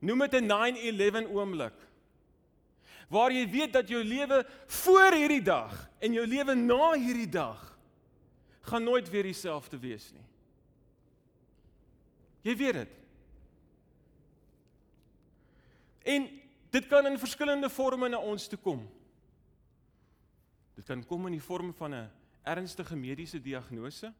Noem 0.00 0.18
dit 0.26 0.40
'n 0.40 0.46
9/11 0.46 1.28
oomblik. 1.28 1.76
Waar 3.08 3.32
jy 3.32 3.48
weet 3.50 3.72
dat 3.72 3.88
jou 3.88 4.04
lewe 4.04 4.46
voor 4.66 5.12
hierdie 5.12 5.42
dag 5.42 5.90
en 5.98 6.12
jou 6.12 6.26
lewe 6.26 6.54
na 6.54 6.92
hierdie 6.92 7.28
dag 7.28 7.78
gaan 8.60 8.84
nooit 8.84 9.10
weer 9.10 9.22
dieselfde 9.22 9.78
wees 9.78 10.12
nie. 10.12 10.24
Jy 12.42 12.56
weet 12.56 12.74
dit. 12.74 12.88
En 16.02 16.28
dit 16.70 16.86
kan 16.86 17.06
in 17.06 17.18
verskillende 17.18 17.70
forme 17.70 18.08
na 18.08 18.18
ons 18.18 18.46
toe 18.48 18.58
kom. 18.58 18.86
Dit 20.74 20.86
kan 20.88 21.02
kom 21.04 21.26
in 21.26 21.36
die 21.36 21.44
vorm 21.44 21.74
van 21.74 21.94
'n 21.94 22.10
ernstige 22.42 22.96
mediese 22.96 23.40
diagnose. 23.40 24.14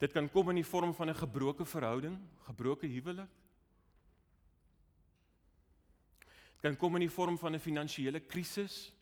Dit 0.00 0.14
kan 0.16 0.30
kom 0.32 0.48
in 0.48 0.62
die 0.62 0.66
vorm 0.66 0.94
van 0.96 1.10
'n 1.10 1.14
gebroke 1.14 1.64
verhouding, 1.64 2.16
gebroke 2.46 2.86
huwelik. 2.86 3.28
Dit 6.54 6.60
kan 6.60 6.76
kom 6.76 6.94
in 6.94 7.00
die 7.00 7.10
vorm 7.10 7.38
van 7.38 7.54
'n 7.54 7.60
finansiële 7.60 8.20
krisis, 8.20 8.92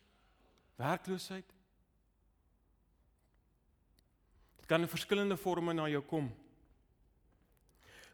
werkloosheid. 0.75 1.45
Dit 4.57 4.65
kan 4.65 4.81
in 4.81 4.87
verskillende 4.87 5.37
forme 5.37 5.73
na 5.73 5.87
jou 5.87 6.01
kom. 6.01 6.35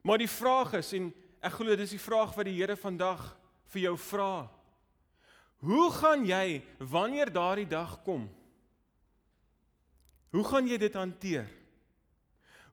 Maar 0.01 0.17
die 0.17 0.29
vraag 0.29 0.73
is 0.73 0.93
en 0.93 1.13
ek 1.41 1.51
glo 1.51 1.75
dis 1.75 1.89
die 1.89 1.99
vraag 1.99 2.35
wat 2.35 2.45
die 2.45 2.61
Here 2.61 2.75
vandag 2.75 3.37
vir 3.65 3.81
jou 3.81 3.97
vra. 3.97 4.51
Hoe 5.57 5.91
gaan 5.91 6.25
jy 6.25 6.63
wanneer 6.77 7.31
daardie 7.33 7.67
dag 7.67 8.03
kom? 8.03 8.29
Hoe 10.29 10.43
gaan 10.43 10.67
jy 10.67 10.77
dit 10.77 10.93
hanteer? 10.93 11.64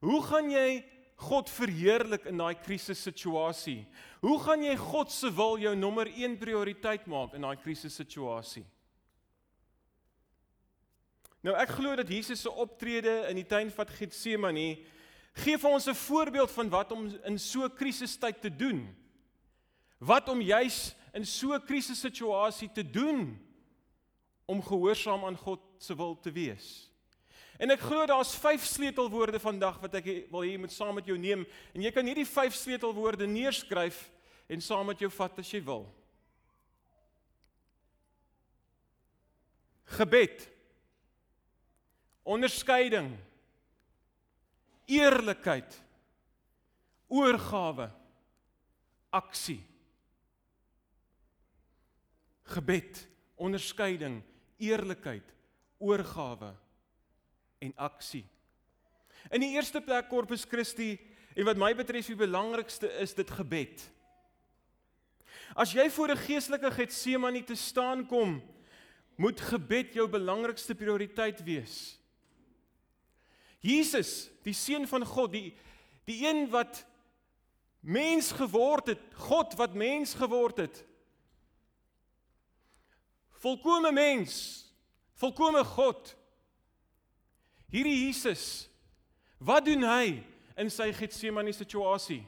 Hoe 0.03 0.19
gaan 0.27 0.49
jy 0.51 0.83
God 1.23 1.49
verheerlik 1.49 2.25
in 2.27 2.41
daai 2.41 2.55
krisissituasie? 2.59 3.85
Hoe 4.23 4.35
gaan 4.43 4.63
jy 4.65 4.75
God 4.79 5.11
se 5.13 5.29
wil 5.31 5.55
jou 5.61 5.71
nommer 5.79 6.09
1 6.11 6.35
prioriteit 6.41 7.05
maak 7.07 7.37
in 7.37 7.45
daai 7.45 7.55
krisissituasie? 7.61 8.65
Nou 11.43 11.55
ek 11.59 11.75
glo 11.75 11.95
dat 11.99 12.11
Jesus 12.11 12.43
se 12.43 12.51
optrede 12.51 13.13
in 13.29 13.39
die 13.39 13.47
tuin 13.47 13.71
van 13.71 13.95
Getsemane 13.95 14.67
gee 15.43 15.57
vir 15.57 15.71
ons 15.71 15.87
'n 15.87 15.95
voorbeeld 15.95 16.51
van 16.51 16.69
wat 16.69 16.91
om 16.91 17.07
in 17.25 17.39
so 17.39 17.63
'n 17.65 17.75
krisistyd 17.75 18.41
te 18.41 18.49
doen. 18.49 18.95
Wat 19.99 20.29
om 20.29 20.41
juis 20.41 20.95
in 21.13 21.25
so 21.25 21.53
'n 21.53 21.65
krisissituasie 21.65 22.71
te 22.71 22.83
doen 22.83 23.39
om 24.45 24.61
gehoorsaam 24.61 25.25
aan 25.25 25.37
God 25.37 25.59
se 25.77 25.95
wil 25.95 26.19
te 26.19 26.31
wees. 26.31 26.92
En 27.63 27.71
ek 27.71 27.85
glo 27.85 28.03
daar's 28.09 28.33
vyf 28.43 28.65
sleutelwoorde 28.67 29.39
vandag 29.39 29.79
wat 29.79 29.97
ek 30.01 30.07
wil 30.31 30.43
hê 30.43 30.53
jy 30.53 30.61
moet 30.65 30.75
saam 30.75 30.97
met 30.99 31.07
jou 31.07 31.15
neem 31.19 31.45
en 31.71 31.85
jy 31.85 31.91
kan 31.95 32.07
hierdie 32.07 32.27
vyf 32.27 32.57
sleutelwoorde 32.59 33.27
neerskryf 33.29 34.01
en 34.51 34.63
saam 34.63 34.89
met 34.91 34.99
jou 34.99 35.09
vat 35.15 35.39
as 35.39 35.51
jy 35.53 35.61
wil. 35.63 35.85
Gebed. 39.95 40.47
Onderskeiding. 42.27 43.13
Eerlikheid. 44.91 45.77
Oorgawe. 47.07 47.87
Aksie 49.13 49.61
gebed, 52.43 53.07
onderskeiding, 53.35 54.21
eerlikheid, 54.57 55.33
oorgawe 55.77 56.53
en 57.63 57.73
aksie. 57.89 58.25
In 59.31 59.43
die 59.43 59.53
eerste 59.55 59.81
plek 59.81 60.09
Corpus 60.11 60.45
Christi 60.49 60.97
en 61.33 61.47
wat 61.47 61.59
my 61.59 61.71
betref 61.77 62.11
die 62.11 62.19
belangrikste 62.19 62.89
is 63.01 63.15
dit 63.17 63.29
gebed. 63.31 63.85
As 65.55 65.73
jy 65.73 65.89
voor 65.89 66.11
'n 66.11 66.25
geestelike 66.27 66.71
Getsemane 66.71 67.43
te 67.43 67.55
staan 67.55 68.05
kom, 68.07 68.41
moet 69.15 69.39
gebed 69.41 69.93
jou 69.93 70.07
belangrikste 70.09 70.75
prioriteit 70.75 71.43
wees. 71.43 71.99
Jesus, 73.59 74.29
die 74.43 74.53
seun 74.53 74.87
van 74.87 75.05
God, 75.05 75.31
die 75.31 75.53
die 76.05 76.27
een 76.27 76.49
wat 76.51 76.85
mens 77.79 78.31
geword 78.31 78.87
het, 78.87 79.03
God 79.15 79.53
wat 79.55 79.73
mens 79.73 80.13
geword 80.13 80.57
het, 80.57 80.83
volkome 83.39 83.91
mens, 83.91 84.65
volkome 85.15 85.63
God. 85.63 86.15
Hierdie 87.73 88.05
Jesus, 88.05 88.67
wat 89.41 89.65
doen 89.65 89.81
hy 89.87 90.19
in 90.61 90.69
sy 90.69 90.91
Getsemane 90.93 91.55
situasie? 91.57 92.21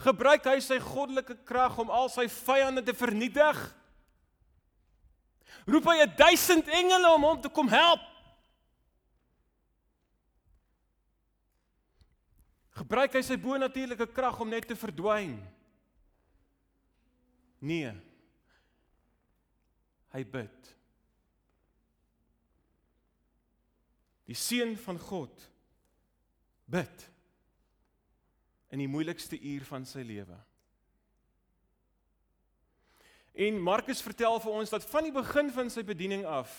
Gebruik 0.00 0.46
hy 0.48 0.56
sy 0.64 0.78
goddelike 0.82 1.36
krag 1.46 1.76
om 1.78 1.92
al 1.92 2.08
sy 2.12 2.24
vyande 2.32 2.82
te 2.84 2.94
vernietig? 2.96 3.60
Roep 5.68 5.86
hy 5.92 6.00
1000 6.04 6.72
engele 6.80 7.12
om 7.12 7.28
hom 7.28 7.38
te 7.44 7.52
kom 7.52 7.68
help? 7.72 8.02
Gebruik 12.74 13.14
hy 13.14 13.22
sy 13.22 13.36
bo-natuurlike 13.38 14.08
krag 14.16 14.40
om 14.42 14.50
net 14.50 14.66
te 14.66 14.76
verdwyn? 14.76 15.36
Nee 17.64 17.92
hy 20.14 20.22
bid. 20.30 20.68
Die 24.24 24.36
seun 24.38 24.76
van 24.80 24.98
God 24.98 25.50
bid 26.64 27.08
in 28.72 28.80
die 28.80 28.90
moeilikste 28.90 29.38
uur 29.38 29.66
van 29.68 29.84
sy 29.86 30.02
lewe. 30.06 30.36
En 33.34 33.58
Markus 33.62 34.02
vertel 34.02 34.38
vir 34.40 34.56
ons 34.60 34.70
dat 34.70 34.86
van 34.88 35.06
die 35.06 35.14
begin 35.14 35.50
van 35.52 35.70
sy 35.70 35.84
bediening 35.86 36.24
af 36.26 36.52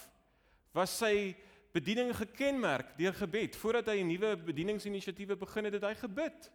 was 0.76 0.94
sy 1.00 1.34
bediening 1.76 2.12
gekenmerk 2.16 2.94
deur 3.00 3.16
gebed. 3.16 3.56
Voordat 3.56 3.88
hy 3.88 4.04
'n 4.04 4.08
nuwe 4.08 4.36
bedieningsinisiatiewe 4.38 5.36
begin 5.36 5.66
het, 5.66 5.74
het 5.74 5.84
hy 5.84 5.96
gebid. 5.96 6.52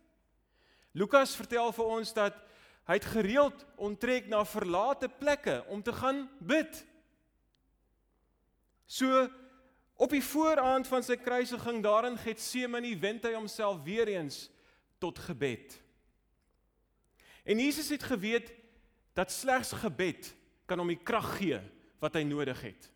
Lukas 0.92 1.36
vertel 1.36 1.72
vir 1.72 1.84
ons 1.84 2.12
dat 2.12 2.36
Hy 2.90 2.96
het 2.98 3.06
gereeld 3.06 3.60
onttrek 3.78 4.26
na 4.26 4.40
verlate 4.42 5.06
plekke 5.08 5.60
om 5.70 5.82
te 5.82 5.92
gaan 5.94 6.24
bid. 6.42 6.80
So 8.90 9.28
op 10.00 10.14
die 10.14 10.24
vooraand 10.24 10.88
van 10.88 11.04
sy 11.04 11.18
kruisiging 11.20 11.82
daar 11.84 12.06
in 12.08 12.16
Getsemane 12.16 12.94
wend 13.02 13.26
hy 13.28 13.34
homself 13.36 13.82
weer 13.84 14.08
eens 14.08 14.46
tot 15.00 15.18
gebed. 15.20 15.76
En 17.44 17.60
Jesus 17.60 17.90
het 17.92 18.06
geweet 18.08 18.48
dat 19.18 19.32
slegs 19.32 19.74
gebed 19.82 20.30
kan 20.64 20.80
hom 20.80 20.88
die 20.88 21.02
krag 21.04 21.34
gee 21.36 21.58
wat 22.00 22.16
hy 22.16 22.22
nodig 22.24 22.62
het. 22.64 22.88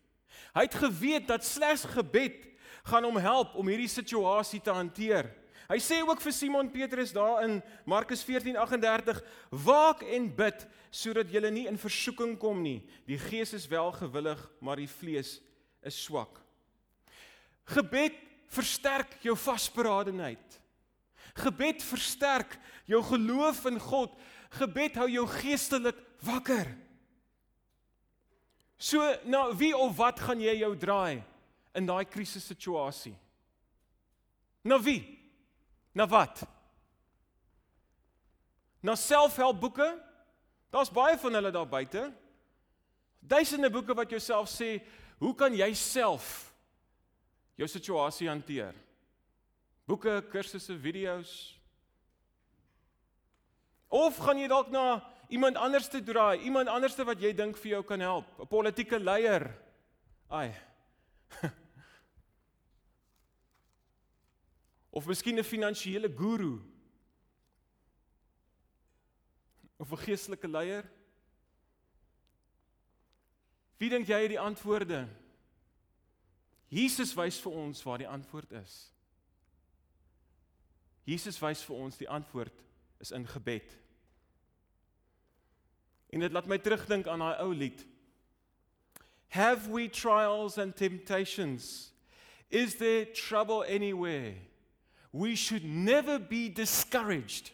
Hy 0.55 0.63
het 0.65 0.77
geweet 0.81 1.27
dat 1.29 1.45
slegs 1.45 1.83
gebed 1.93 2.47
gaan 2.89 3.05
hom 3.05 3.19
help 3.21 3.53
om 3.59 3.69
hierdie 3.69 3.91
situasie 3.91 4.61
te 4.63 4.73
hanteer. 4.73 5.29
Hy 5.69 5.77
sê 5.81 5.99
ook 6.05 6.21
vir 6.21 6.33
Simon 6.33 6.71
Petrus 6.73 7.13
daar 7.13 7.43
in 7.45 7.59
Markus 7.85 8.23
14:38: 8.25 9.21
"Waak 9.49 10.01
en 10.01 10.29
bid 10.35 10.65
sodat 10.89 11.29
jy 11.29 11.49
nie 11.49 11.67
in 11.67 11.77
versoeking 11.77 12.37
kom 12.37 12.61
nie. 12.61 12.81
Die 13.05 13.17
gees 13.17 13.53
is 13.53 13.67
wel 13.67 13.91
gewillig, 13.91 14.41
maar 14.59 14.77
die 14.81 14.89
vlees 14.89 15.41
is 15.81 16.03
swak." 16.03 16.44
Gebed 17.65 18.17
versterk 18.53 19.17
jou 19.25 19.35
vasberadenheid. 19.37 20.59
Gebed 21.35 21.83
versterk 21.83 22.57
jou 22.85 23.01
geloof 23.03 23.65
in 23.65 23.79
God. 23.81 24.13
Gebed 24.55 24.99
hou 25.01 25.07
jou 25.09 25.25
geestelik 25.27 25.97
wakker. 26.25 26.69
So 28.77 29.01
na 29.25 29.47
wie 29.55 29.73
of 29.75 29.95
wat 29.97 30.19
gaan 30.19 30.41
jy 30.43 30.59
jou 30.61 30.73
draai 30.77 31.23
in 31.75 31.87
daai 31.87 32.05
krisissituasie? 32.05 33.15
Na 34.65 34.77
wie? 34.81 35.01
Na 35.95 36.07
wat? 36.07 36.43
Na 38.85 38.95
selfhelpboeke? 38.95 39.87
Daar's 40.69 40.91
baie 40.93 41.17
van 41.17 41.33
hulle 41.33 41.51
daar 41.51 41.67
buite. 41.67 42.09
Duisende 43.19 43.71
boeke 43.73 43.95
wat 43.97 44.11
jouself 44.11 44.51
sê, 44.51 44.77
hoe 45.17 45.33
kan 45.35 45.53
jy 45.55 45.71
self 45.73 46.54
jou 47.55 47.67
situasie 47.67 48.29
hanteer? 48.29 48.75
Boeke, 49.85 50.21
kursusse, 50.31 50.75
video's. 50.81 51.55
Of 53.89 54.17
gaan 54.17 54.37
jy 54.41 54.47
dalk 54.49 54.71
na 54.73 55.01
iemand 55.29 55.57
anders 55.57 55.89
te 55.89 56.03
draai, 56.03 56.41
iemand 56.43 56.67
anders 56.69 56.95
wat 56.97 57.21
jy 57.21 57.33
dink 57.33 57.57
vir 57.61 57.71
jou 57.77 57.83
kan 57.83 57.99
help, 57.99 58.25
'n 58.39 58.47
politieke 58.47 58.99
leier. 58.99 59.51
Ai. 60.29 60.53
of 64.97 65.05
miskien 65.05 65.37
'n 65.39 65.43
finansiële 65.43 66.09
guru. 66.09 66.59
Of 69.77 69.91
'n 69.91 69.97
geestelike 69.97 70.47
leier. 70.47 70.83
Wie 73.77 73.89
dink 73.89 74.07
jy 74.07 74.21
het 74.21 74.29
die 74.29 74.39
antwoorde? 74.39 75.07
Jesus 76.69 77.13
wys 77.17 77.39
vir 77.41 77.51
ons 77.53 77.83
waar 77.85 78.01
die 78.01 78.09
antwoord 78.09 78.51
is. 78.61 78.75
Jesus 81.05 81.37
wys 81.41 81.61
vir 81.63 81.75
ons 81.85 81.97
die 81.97 82.09
antwoord 82.09 82.63
is 83.03 83.11
in 83.13 83.27
gebed. 83.29 83.75
En 86.09 86.23
dit 86.25 86.33
laat 86.33 86.47
my 86.49 86.57
terugdink 86.57 87.07
aan 87.11 87.21
daai 87.21 87.43
ou 87.43 87.51
lied. 87.53 87.85
Have 89.35 89.69
we 89.69 89.87
trials 89.89 90.57
and 90.57 90.75
temptations? 90.75 91.91
Is 92.49 92.75
there 92.75 93.05
trouble 93.05 93.63
anywhere? 93.67 94.35
We 95.11 95.35
should 95.35 95.65
never 95.65 96.19
be 96.19 96.49
discouraged. 96.49 97.51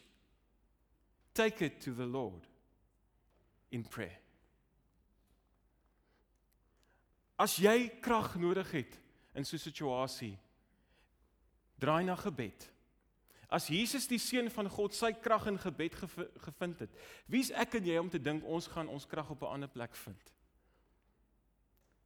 Take 1.33 1.61
it 1.61 1.81
to 1.81 1.91
the 1.91 2.05
Lord 2.05 2.47
in 3.71 3.83
prayer. 3.83 4.20
As 7.41 7.57
jy 7.57 7.89
krag 8.03 8.35
nodig 8.37 8.69
het 8.75 8.97
in 9.33 9.45
so 9.45 9.55
'n 9.55 9.65
situasie, 9.65 10.37
draai 11.79 12.03
na 12.03 12.15
gebed. 12.15 12.69
As 13.49 13.67
Jesus 13.67 14.07
die 14.07 14.19
seun 14.19 14.49
van 14.49 14.69
God 14.69 14.93
sy 14.95 15.11
krag 15.11 15.47
in 15.47 15.57
gebed 15.59 15.95
gevind 16.39 16.79
het, 16.79 16.91
wie's 17.27 17.51
ek 17.51 17.75
en 17.75 17.85
jy 17.85 17.97
om 17.97 18.09
te 18.09 18.21
dink 18.21 18.45
ons 18.45 18.67
gaan 18.67 18.87
ons 18.87 19.05
krag 19.05 19.29
op 19.29 19.41
'n 19.41 19.53
ander 19.53 19.69
plek 19.69 19.95
vind? 19.95 20.33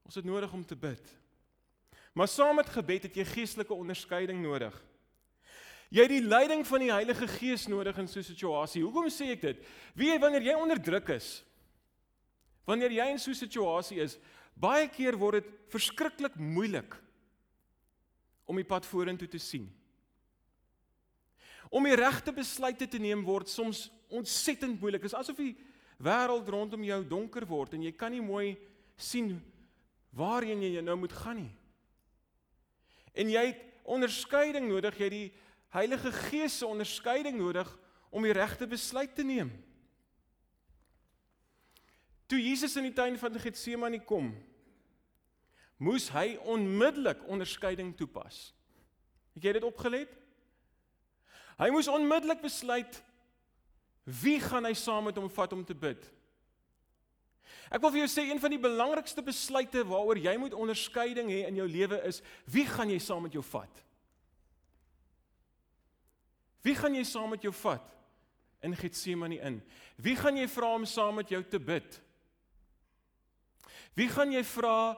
Ons 0.05 0.15
het 0.15 0.25
nodig 0.25 0.53
om 0.53 0.65
te 0.65 0.75
bid. 0.75 1.15
Maar 2.13 2.27
saam 2.27 2.55
met 2.55 2.69
gebed 2.69 3.03
het 3.03 3.15
jy 3.15 3.25
geestelike 3.25 3.73
onderskeiding 3.73 4.41
nodig. 4.41 4.73
Jy 5.89 6.01
het 6.01 6.09
die 6.09 6.27
leiding 6.27 6.65
van 6.67 6.79
die 6.79 6.91
Heilige 6.91 7.27
Gees 7.27 7.67
nodig 7.67 7.97
in 7.97 8.07
so 8.07 8.19
'n 8.19 8.23
situasie. 8.23 8.83
Hoekom 8.83 9.09
sê 9.09 9.31
ek 9.31 9.41
dit? 9.41 9.65
Wie 9.93 10.09
jy 10.09 10.19
wanneer 10.19 10.41
jy 10.41 10.53
onderdruk 10.53 11.09
is, 11.09 11.43
wanneer 12.65 12.91
jy 12.91 13.11
in 13.11 13.19
so 13.19 13.31
'n 13.31 13.35
situasie 13.35 13.99
is, 13.99 14.17
baie 14.55 14.87
keer 14.91 15.17
word 15.19 15.43
dit 15.43 15.51
verskriklik 15.73 16.37
moeilik 16.39 16.95
om 18.45 18.57
die 18.59 18.67
pad 18.67 18.85
vorentoe 18.87 19.27
te 19.27 19.41
sien. 19.41 19.67
Om 21.73 21.87
die 21.89 21.97
regte 21.97 22.31
besluite 22.35 22.87
te 22.87 23.01
neem 23.01 23.23
word 23.25 23.49
soms 23.51 23.87
ontsettend 24.13 24.79
moeilik. 24.79 25.03
Dit 25.03 25.11
is 25.11 25.17
asof 25.17 25.39
die 25.41 25.55
wêreld 25.97 26.47
rondom 26.51 26.83
jou 26.85 27.01
donker 27.07 27.45
word 27.49 27.75
en 27.75 27.83
jy 27.83 27.91
kan 27.97 28.13
nie 28.13 28.23
mooi 28.23 28.55
sien 28.95 29.33
waarheen 30.15 30.61
jy 30.63 30.83
nou 30.83 30.95
moet 30.99 31.15
gaan 31.15 31.41
nie. 31.41 31.51
En 33.15 33.31
jy 33.31 33.43
het 33.49 33.63
onderskeiding 33.85 34.69
nodig, 34.69 34.97
jy 34.97 35.09
het 35.09 35.15
die 35.15 35.33
Heilige 35.75 36.11
Gees 36.29 36.59
se 36.61 36.67
onderskeiding 36.67 37.35
nodig 37.39 37.67
om 38.15 38.23
die 38.23 38.35
regte 38.35 38.67
besluit 38.67 39.11
te 39.15 39.25
neem. 39.27 39.49
Toe 42.27 42.41
Jesus 42.41 42.75
in 42.79 42.88
die 42.88 42.95
tuin 42.95 43.17
van 43.21 43.39
Getsemane 43.39 43.99
kom, 44.01 44.31
moes 45.77 46.07
hy 46.15 46.35
onmiddellik 46.49 47.21
onderskeiding 47.29 47.93
toepas. 47.97 48.49
Het 49.35 49.49
jy 49.49 49.57
dit 49.57 49.67
opgelet? 49.67 50.11
Hy 51.59 51.69
moes 51.71 51.91
onmiddellik 51.91 52.41
besluit 52.43 53.01
wie 54.05 54.38
gaan 54.41 54.67
hy 54.67 54.73
saam 54.77 55.07
met 55.09 55.17
hom 55.17 55.29
vat 55.33 55.53
om 55.55 55.63
te 55.65 55.75
bid. 55.77 56.03
Ek 57.73 57.81
wil 57.81 57.91
vir 57.93 58.03
jou 58.03 58.09
sê 58.11 58.27
een 58.29 58.41
van 58.41 58.53
die 58.53 58.61
belangrikste 58.61 59.23
besluite 59.25 59.81
waaroor 59.89 60.19
jy 60.21 60.35
moet 60.38 60.53
onderskeiding 60.53 61.31
hê 61.33 61.41
in 61.49 61.57
jou 61.57 61.65
lewe 61.69 61.97
is 62.05 62.21
wie 62.53 62.65
gaan 62.69 62.91
jy 62.93 62.99
saam 63.01 63.25
met 63.25 63.33
jou 63.33 63.43
vat? 63.45 63.81
Wie 66.65 66.75
gaan 66.77 66.95
jy 66.97 67.03
saam 67.05 67.33
met 67.33 67.45
jou 67.45 67.53
vat 67.53 67.91
in 68.65 68.73
Getsemane 68.77 69.38
in? 69.49 69.59
Wie 70.01 70.15
gaan 70.17 70.38
jy 70.38 70.47
vra 70.49 70.71
om 70.77 70.85
saam 70.89 71.17
met 71.21 71.33
jou 71.33 71.41
te 71.45 71.61
bid? 71.61 71.99
Wie 73.95 74.10
gaan 74.12 74.34
jy 74.36 74.43
vra 74.43 74.95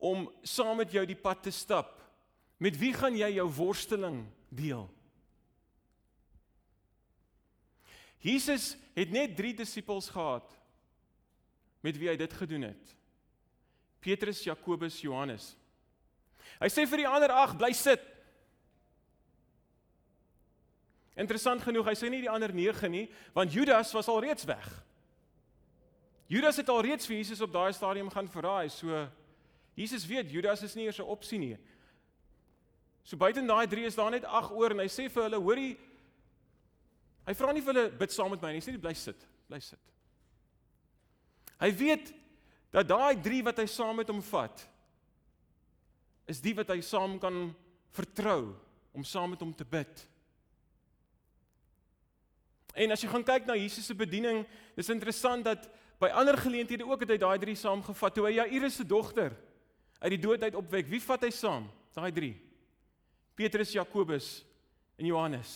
om 0.00 0.26
saam 0.42 0.80
met 0.80 0.92
jou 0.92 1.04
die 1.06 1.18
pad 1.18 1.44
te 1.44 1.52
stap? 1.52 2.00
Met 2.58 2.76
wie 2.80 2.92
gaan 2.96 3.16
jy 3.16 3.34
jou 3.36 3.46
worsteling 3.52 4.22
deel? 4.48 4.86
Jesus 8.24 8.72
het 8.96 9.10
net 9.12 9.34
3 9.36 9.52
disippels 9.58 10.08
gehad 10.08 10.48
met 11.84 11.98
wie 12.00 12.08
hy 12.08 12.16
dit 12.16 12.32
gedoen 12.32 12.70
het. 12.70 12.94
Petrus, 14.00 14.40
Jakobus, 14.46 15.02
Johannes. 15.04 15.52
Hy 16.60 16.70
sê 16.72 16.86
vir 16.88 17.02
die 17.02 17.08
ander 17.08 17.32
8 17.32 17.58
bly 17.60 17.72
sit. 17.76 18.00
Interessant 21.20 21.62
genoeg, 21.62 21.90
hy 21.92 21.96
sê 21.98 22.08
nie 22.10 22.22
die 22.24 22.32
ander 22.32 22.52
9 22.56 22.90
nie, 22.90 23.04
want 23.36 23.52
Judas 23.52 23.92
was 23.94 24.08
al 24.08 24.22
reeds 24.24 24.48
weg. 24.48 24.66
Judas 26.28 26.56
het 26.56 26.68
al 26.68 26.82
reeds 26.82 27.06
vir 27.06 27.16
Jesus 27.16 27.40
op 27.44 27.52
daai 27.52 27.72
stadium 27.72 28.10
gaan 28.10 28.28
verraai, 28.28 28.68
so 28.70 29.08
Jesus 29.76 30.06
weet 30.06 30.30
Judas 30.30 30.62
is 30.62 30.74
nie 30.74 30.86
eers 30.86 30.98
'n 30.98 31.08
opsie 31.08 31.38
nie. 31.38 31.58
So 33.04 33.16
buite 33.16 33.46
daai 33.46 33.66
3 33.66 33.84
is 33.84 33.94
daar 33.96 34.10
net 34.10 34.24
8 34.24 34.52
oor 34.52 34.70
en 34.70 34.78
hy 34.78 34.88
sê 34.88 35.10
vir 35.10 35.22
hulle, 35.22 35.40
hoorie, 35.40 35.76
Hy 37.24 37.32
vra 37.32 37.52
nie 37.56 37.62
vir 37.64 37.72
hulle 37.72 37.92
bid 37.96 38.12
saam 38.12 38.34
met 38.34 38.42
my 38.44 38.52
nie, 38.52 38.60
hy 38.60 38.66
sê 38.66 38.74
net 38.74 38.84
bly 38.84 38.92
sit, 38.98 39.26
bly 39.48 39.60
sit. 39.64 39.92
Hy 41.62 41.70
weet 41.72 42.12
dat 42.74 42.88
daai 42.90 43.16
3 43.22 43.44
wat 43.48 43.62
hy 43.62 43.66
saam 43.70 43.96
met 43.96 44.10
hom 44.12 44.20
vat 44.28 44.64
is 46.28 46.40
die 46.40 46.54
wat 46.56 46.70
hy 46.72 46.80
saam 46.84 47.18
kan 47.20 47.52
vertrou 47.92 48.54
om 48.96 49.04
saam 49.04 49.34
met 49.34 49.42
hom 49.44 49.52
te 49.56 49.64
bid. 49.68 50.04
En 52.74 52.94
as 52.94 53.04
jy 53.04 53.10
gaan 53.12 53.26
kyk 53.26 53.46
na 53.46 53.56
Jesus 53.58 53.86
se 53.86 53.96
bediening, 53.96 54.42
dis 54.76 54.90
interessant 54.90 55.44
dat 55.46 55.68
by 56.02 56.10
ander 56.12 56.38
geleenthede 56.38 56.86
ook 56.86 57.04
het 57.04 57.14
hy 57.14 57.18
daai 57.20 57.38
3 57.42 57.54
saamgevat. 57.58 58.14
Toe 58.14 58.26
hy 58.28 58.38
Jairus 58.38 58.80
se 58.80 58.86
dogter 58.86 59.34
uit 60.00 60.12
die 60.16 60.20
dood 60.20 60.42
uit 60.42 60.56
opwek, 60.58 60.88
wie 60.90 61.02
vat 61.02 61.22
hy 61.24 61.30
saam? 61.32 61.68
Daai 61.94 62.10
3. 62.12 62.32
Petrus, 63.34 63.72
Jakobus 63.74 64.28
en 64.98 65.06
Johannes. 65.08 65.54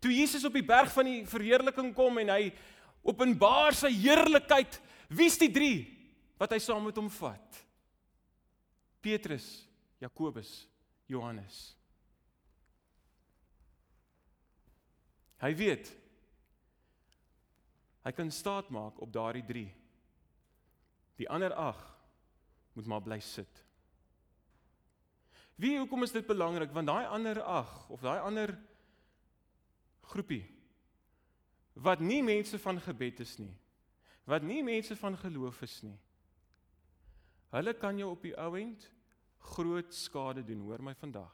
Toe 0.00 0.12
Jesus 0.14 0.44
op 0.48 0.54
die 0.56 0.64
berg 0.64 0.92
van 0.94 1.08
die 1.08 1.24
verheerliking 1.28 1.90
kom 1.96 2.20
en 2.22 2.32
hy 2.32 2.52
openbaar 3.04 3.76
sy 3.76 3.90
heerlikheid, 3.92 4.78
wie's 5.08 5.36
die 5.40 5.50
3 5.52 5.72
wat 6.40 6.54
hy 6.54 6.60
saam 6.62 6.86
met 6.88 6.96
hom 7.00 7.10
vat? 7.12 7.60
Petrus, 9.04 9.66
Jakobus, 10.00 10.64
Johannes. 11.08 11.60
Hy 15.40 15.52
weet 15.56 15.88
Hy 18.04 18.12
kan 18.16 18.30
staat 18.32 18.70
maak 18.72 19.00
op 19.00 19.12
daardie 19.12 19.44
3. 19.44 19.66
Die 21.20 21.28
ander 21.28 21.52
8 21.52 21.84
moet 22.72 22.86
maar 22.86 23.02
bly 23.04 23.20
sit. 23.20 23.64
Wie 25.60 25.76
hoekom 25.78 26.02
is 26.02 26.14
dit 26.14 26.26
belangrik? 26.26 26.72
Want 26.72 26.88
daai 26.88 27.06
ander 27.06 27.42
8 27.42 27.90
of 27.92 28.00
daai 28.00 28.20
ander 28.24 28.54
groepie 30.10 30.46
wat 31.80 32.00
nie 32.02 32.20
mense 32.22 32.58
van 32.60 32.80
gebed 32.82 33.20
is 33.22 33.36
nie, 33.40 33.52
wat 34.28 34.44
nie 34.44 34.60
mense 34.66 34.96
van 34.98 35.16
geloof 35.16 35.62
is 35.64 35.76
nie. 35.86 35.96
Hulle 37.54 37.74
kan 37.78 37.98
jou 37.98 38.10
op 38.12 38.24
die 38.26 38.34
ou 38.38 38.50
end 38.58 38.84
groot 39.54 39.94
skade 39.94 40.44
doen, 40.44 40.60
hoor 40.66 40.82
my 40.84 40.94
vandag. 40.98 41.32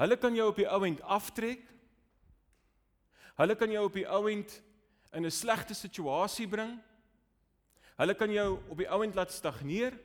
Hulle 0.00 0.16
kan 0.20 0.36
jou 0.36 0.48
op 0.50 0.60
die 0.60 0.68
ou 0.68 0.80
end 0.86 1.00
aftrek. 1.02 1.64
Hulle 3.40 3.56
kan 3.56 3.72
jou 3.72 3.86
op 3.88 3.94
die 3.96 4.04
ou 4.04 4.26
end 4.28 4.52
in 5.16 5.24
'n 5.24 5.30
slegte 5.30 5.74
situasie 5.74 6.46
bring. 6.46 6.78
Hulle 7.96 8.14
kan 8.14 8.30
jou 8.30 8.60
op 8.68 8.76
die 8.76 8.88
ou 8.88 9.02
end 9.02 9.14
laat 9.14 9.32
stagneer. 9.32 9.98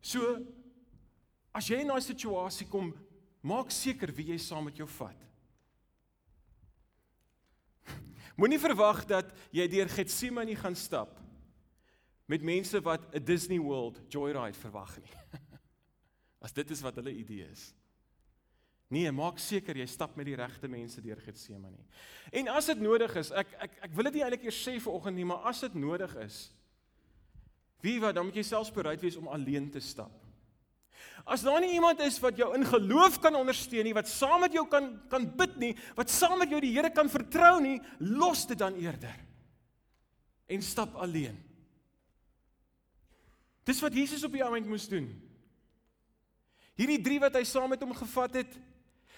So 0.00 0.46
as 1.52 1.68
jy 1.68 1.80
in 1.80 1.88
daai 1.88 2.00
situasie 2.00 2.66
kom, 2.66 2.94
maak 3.42 3.70
seker 3.70 4.12
wie 4.12 4.26
jy 4.32 4.38
saam 4.38 4.64
met 4.64 4.76
jou 4.76 4.88
vat. 4.88 5.26
Moenie 8.38 8.58
verwag 8.58 9.04
dat 9.06 9.34
jy 9.52 9.68
deur 9.68 9.88
Getsemane 9.88 10.56
gaan 10.56 10.76
stap 10.76 11.20
met 12.26 12.42
mense 12.42 12.80
wat 12.80 13.14
'n 13.14 13.24
Disney 13.24 13.58
World 13.58 14.00
joyride 14.08 14.56
verwag 14.56 14.96
nie. 14.98 15.12
As 16.44 16.52
dit 16.52 16.70
is 16.70 16.80
wat 16.80 16.94
hulle 16.94 17.12
idee 17.12 17.44
is. 17.50 17.74
Nee, 18.90 19.10
maak 19.14 19.38
seker 19.38 19.78
jy 19.78 19.86
stap 19.86 20.16
met 20.18 20.26
die 20.26 20.34
regte 20.34 20.66
mense 20.68 20.98
deur 21.02 21.20
Getsemane. 21.22 21.78
En 22.34 22.48
as 22.50 22.66
dit 22.72 22.80
nodig 22.82 23.12
is, 23.20 23.30
ek 23.30 23.52
ek 23.68 23.76
ek 23.86 23.92
wil 23.94 24.08
dit 24.08 24.16
nie 24.18 24.24
eintlik 24.26 24.48
eers 24.48 24.62
sê 24.66 24.74
vir 24.82 24.96
oggend 24.96 25.16
nie, 25.16 25.26
maar 25.30 25.46
as 25.46 25.62
dit 25.62 25.76
nodig 25.78 26.16
is, 26.24 26.38
wie 27.86 28.00
wat 28.02 28.16
dan 28.18 28.26
moet 28.26 28.40
jy 28.40 28.44
selfs 28.48 28.72
bereid 28.74 29.00
wees 29.02 29.18
om 29.20 29.30
alleen 29.30 29.68
te 29.70 29.82
stap. 29.84 30.16
As 31.22 31.44
daar 31.46 31.60
nie 31.62 31.76
iemand 31.76 32.00
is 32.02 32.18
wat 32.18 32.38
jou 32.40 32.48
in 32.56 32.66
geloof 32.66 33.20
kan 33.22 33.36
ondersteun 33.38 33.86
nie, 33.86 33.94
wat 33.94 34.10
saam 34.10 34.42
met 34.42 34.56
jou 34.56 34.64
kan 34.68 34.88
kan 35.12 35.28
bid 35.38 35.54
nie, 35.62 35.70
wat 35.94 36.10
saam 36.10 36.40
met 36.42 36.50
jou 36.50 36.58
die 36.60 36.72
Here 36.74 36.90
kan 36.90 37.08
vertrou 37.12 37.60
nie, 37.62 37.78
los 38.02 38.42
dit 38.50 38.58
dan 38.58 38.74
eerder. 38.80 39.14
En 40.50 40.66
stap 40.66 40.96
alleen. 40.98 41.38
Dis 43.70 43.82
wat 43.84 43.94
Jesus 43.94 44.24
op 44.26 44.34
die 44.34 44.42
oomblik 44.42 44.66
moes 44.66 44.88
doen. 44.90 45.06
Hierdie 46.80 46.98
3 47.04 47.20
wat 47.28 47.38
hy 47.38 47.44
saam 47.46 47.70
met 47.70 47.82
hom 47.84 47.94
gevat 47.94 48.40
het, 48.40 48.58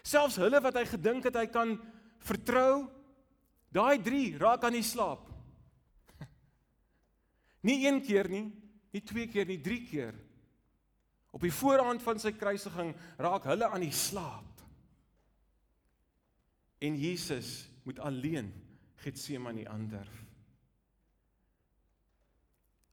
selfs 0.02 0.38
hulle 0.42 0.60
wat 0.62 0.76
hy 0.78 0.84
gedink 0.90 1.28
het 1.28 1.38
hy 1.38 1.46
kan 1.50 1.76
vertrou, 2.22 2.88
daai 3.72 3.98
3 4.02 4.38
raak 4.42 4.66
aan 4.66 4.76
die 4.76 4.86
slaap. 4.86 5.28
Nie 7.66 7.86
een 7.86 8.02
keer 8.04 8.28
nie, 8.30 8.46
nie 8.92 9.02
twee 9.06 9.28
keer 9.30 9.48
nie, 9.48 9.60
drie 9.62 9.82
keer. 9.86 10.16
Op 11.32 11.40
die 11.46 11.54
voorhand 11.54 12.02
van 12.04 12.20
sy 12.20 12.34
kruisiging 12.36 12.92
raak 13.22 13.46
hulle 13.48 13.70
aan 13.72 13.86
die 13.86 13.94
slaap. 13.96 14.50
En 16.82 16.98
Jesus 16.98 17.70
moet 17.86 18.02
alleen 18.02 18.50
Getsemane 19.02 19.64
aandurf. 19.70 20.18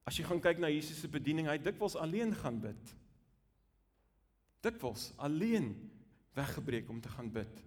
As 0.09 0.17
jy 0.17 0.25
gaan 0.25 0.41
kyk 0.41 0.61
na 0.61 0.71
Jesus 0.71 1.03
se 1.03 1.09
bediening, 1.11 1.49
hy 1.49 1.59
het 1.59 1.67
dikwels 1.67 1.97
alleen 1.99 2.31
gaan 2.37 2.57
bid. 2.63 2.93
Dikwels 4.65 5.11
alleen 5.21 5.73
weggebreek 6.37 6.89
om 6.89 7.01
te 7.01 7.09
gaan 7.09 7.31
bid. 7.31 7.63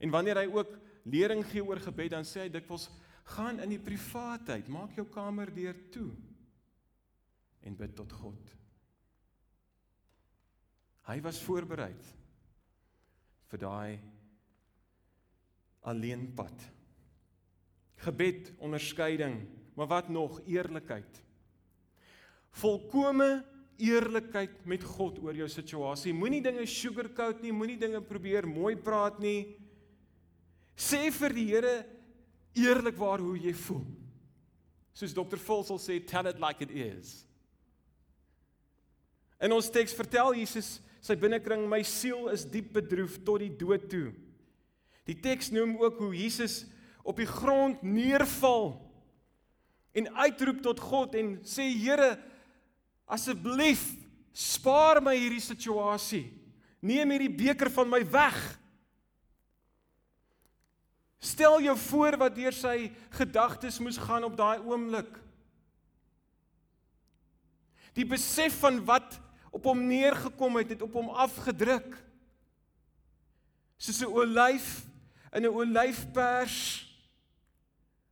En 0.00 0.10
wanneer 0.10 0.42
hy 0.42 0.46
ook 0.52 0.76
lering 1.04 1.44
gee 1.46 1.64
oor 1.64 1.80
gebed, 1.80 2.10
dan 2.14 2.24
sê 2.28 2.46
hy 2.46 2.52
dikwels 2.52 2.88
gaan 3.36 3.60
in 3.62 3.74
die 3.74 3.82
privaatheid, 3.82 4.68
maak 4.68 4.96
jou 4.96 5.06
kamer 5.12 5.52
deur 5.54 5.76
toe 5.94 6.10
en 7.66 7.76
bid 7.76 7.94
tot 7.96 8.12
God. 8.16 8.54
Hy 11.10 11.18
was 11.24 11.40
voorberei 11.42 11.92
vir 13.50 13.60
daai 13.60 13.98
alleen 15.90 16.28
pad. 16.36 16.66
Gebed, 18.00 18.52
onderskeiding, 18.62 19.42
maar 19.76 19.90
wat 19.90 20.08
nog? 20.08 20.40
Eerlikheid. 20.48 21.20
Volkomme 22.50 23.44
eerlikheid 23.80 24.66
met 24.68 24.84
God 24.84 25.18
oor 25.24 25.36
jou 25.36 25.48
situasie. 25.50 26.12
Moenie 26.16 26.42
dinge 26.44 26.66
sugarcoat 26.68 27.40
nie, 27.42 27.54
moenie 27.54 27.78
dinge 27.80 28.02
probeer 28.04 28.48
mooi 28.48 28.74
praat 28.76 29.18
nie. 29.22 29.54
Sê 30.76 31.08
vir 31.12 31.34
die 31.36 31.46
Here 31.50 31.74
eerlikwaar 32.56 33.22
hoe 33.22 33.36
jy 33.38 33.54
voel. 33.66 33.84
Soos 34.96 35.14
Dr. 35.16 35.38
Volsel 35.40 35.78
sê, 35.80 35.98
tell 36.04 36.28
it 36.28 36.40
like 36.42 36.62
it 36.64 36.70
is. 36.70 37.20
In 39.40 39.54
ons 39.56 39.70
teks 39.72 39.94
vertel 39.96 40.34
Jesus 40.36 40.78
sy 41.00 41.16
binnekring 41.16 41.64
my 41.68 41.80
siel 41.86 42.28
is 42.32 42.44
diep 42.44 42.74
bedroef 42.76 43.16
tot 43.24 43.40
die 43.40 43.52
dood 43.56 43.86
toe. 43.88 44.10
Die 45.08 45.16
teks 45.16 45.48
noem 45.54 45.78
ook 45.80 46.02
hoe 46.02 46.12
Jesus 46.12 46.66
op 47.08 47.16
die 47.18 47.28
grond 47.28 47.80
neerval 47.82 48.74
en 49.96 50.10
uitroep 50.20 50.60
tot 50.62 50.82
God 50.84 51.16
en 51.18 51.38
sê 51.48 51.66
Here 51.72 52.12
asseblief 53.10 53.82
spaar 54.32 55.00
my 55.02 55.16
hierdie 55.18 55.42
situasie. 55.42 56.28
Neem 56.80 57.12
hierdie 57.12 57.32
beker 57.42 57.70
van 57.74 57.90
my 57.90 58.00
weg. 58.12 58.38
Stel 61.20 61.58
jou 61.66 61.76
voor 61.90 62.16
wat 62.22 62.36
deur 62.38 62.56
sy 62.56 62.88
gedagtes 63.18 63.80
moes 63.82 63.98
gaan 64.00 64.24
op 64.24 64.38
daai 64.38 64.62
oomblik. 64.64 65.10
Die 67.98 68.06
besef 68.08 68.60
van 68.62 68.78
wat 68.88 69.18
op 69.50 69.66
hom 69.66 69.82
neergekom 69.90 70.60
het, 70.60 70.76
het 70.76 70.84
op 70.86 70.94
hom 70.96 71.10
afgedruk. 71.10 71.98
Soos 73.76 74.00
'n 74.00 74.14
olyf 74.14 74.86
in 75.34 75.44
'n 75.44 75.52
olyfpers 75.52 76.86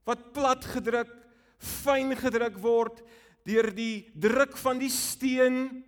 wat 0.05 0.33
plat 0.33 0.65
gedruk, 0.65 1.11
fyn 1.59 2.17
gedruk 2.17 2.59
word 2.59 3.03
deur 3.49 3.71
die 3.73 4.09
druk 4.13 4.57
van 4.61 4.81
die 4.81 4.93
steen 4.93 5.85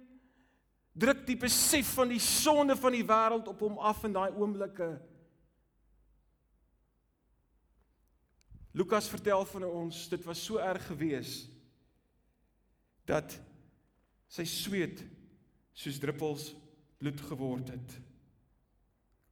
druk 1.00 1.22
die 1.28 1.38
besef 1.38 1.94
van 1.96 2.10
die 2.10 2.20
sonde 2.22 2.76
van 2.76 2.94
die 2.96 3.06
wêreld 3.06 3.48
op 3.48 3.62
hom 3.64 3.78
af 3.78 4.02
in 4.08 4.16
daai 4.16 4.32
oomblikke. 4.34 4.90
Lukas 8.76 9.08
vertel 9.10 9.44
van 9.50 9.66
ons, 9.66 10.04
dit 10.10 10.26
was 10.28 10.42
so 10.46 10.60
erg 10.62 10.84
gewees 10.90 11.44
dat 13.08 13.34
sy 14.30 14.44
sweet 14.46 15.00
soos 15.74 15.98
druppels 15.98 16.50
bloed 17.00 17.18
geword 17.26 17.72
het. 17.72 17.96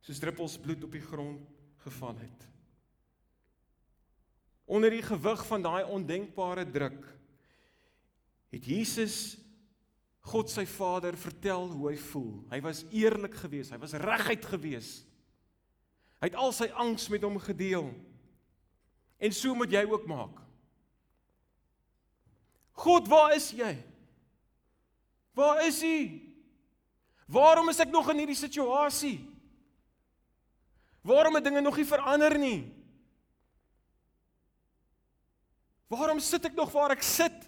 Soos 0.03 0.19
druppels 0.23 0.57
bloed 0.59 0.83
op 0.87 0.97
die 0.97 1.05
grond 1.05 1.45
geval 1.85 2.17
het. 2.19 2.47
Onder 4.69 4.91
die 4.91 5.05
gewig 5.05 5.45
van 5.47 5.63
daai 5.63 5.85
ondenkbare 5.87 6.67
druk 6.73 7.05
het 8.55 8.65
Jesus 8.65 9.37
God 10.29 10.51
sy 10.53 10.67
Vader 10.69 11.17
vertel 11.17 11.71
hoe 11.73 11.91
hy 11.93 11.97
voel. 12.11 12.43
Hy 12.53 12.61
was 12.65 12.83
eerlik 12.93 13.37
geweest, 13.41 13.73
hy 13.73 13.79
was 13.81 13.97
reguit 13.97 14.45
geweest. 14.45 15.07
Hy 16.19 16.29
het 16.29 16.37
al 16.37 16.53
sy 16.53 16.69
angs 16.77 17.07
met 17.13 17.25
hom 17.25 17.39
gedeel. 17.41 17.93
En 19.19 19.35
so 19.35 19.55
moet 19.57 19.73
jy 19.73 19.85
ook 19.89 20.07
maak. 20.11 20.43
God, 22.79 23.09
waar 23.11 23.35
is 23.35 23.49
jy? 23.57 23.73
Waar 25.39 25.65
is 25.67 25.81
U? 25.87 25.99
Waarom 27.29 27.71
is 27.71 27.81
ek 27.83 27.91
nog 27.93 28.09
in 28.13 28.23
hierdie 28.23 28.39
situasie? 28.39 29.19
Waarom 31.07 31.39
het 31.39 31.47
dinge 31.47 31.63
nog 31.63 31.77
nie 31.79 31.87
verander 31.89 32.35
nie? 32.41 32.61
Waarom 35.89 36.21
sit 36.21 36.51
ek 36.51 36.57
nog 36.59 36.73
waar 36.75 36.95
ek 36.97 37.05
sit? 37.07 37.47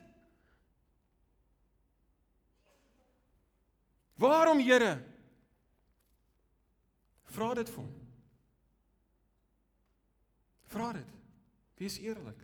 Waarom, 4.21 4.61
Here? 4.61 4.99
Vra 7.31 7.55
dit 7.57 7.71
vir 7.73 7.81
hom. 7.81 7.93
Vra 10.71 10.91
dit. 10.99 11.13
Wees 11.81 11.97
eerlik. 12.03 12.43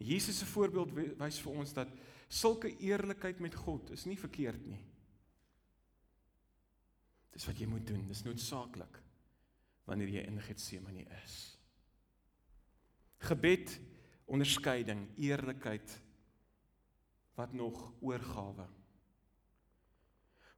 Jesus 0.00 0.38
se 0.40 0.46
voorbeeld 0.48 0.94
wys 1.20 1.40
vir 1.44 1.56
ons 1.60 1.72
dat 1.76 1.90
sulke 2.30 2.70
eerlikheid 2.80 3.40
met 3.42 3.56
God 3.58 3.90
is 3.92 4.06
nie 4.08 4.16
verkeerd 4.16 4.62
nie. 4.64 4.80
Dis 7.34 7.44
wat 7.48 7.58
jy 7.60 7.66
moet 7.68 7.84
doen, 7.88 8.06
dis 8.08 8.22
noodsaaklik 8.24 9.00
wanneer 9.90 10.12
jy 10.14 10.22
in 10.28 10.38
Getsemane 10.44 11.04
is. 11.18 11.36
Gebed, 13.26 13.74
onderskeiding, 14.30 15.02
eerlikheid 15.18 15.98
wat 17.40 17.52
nog 17.56 17.92
oorgawe. 18.04 18.66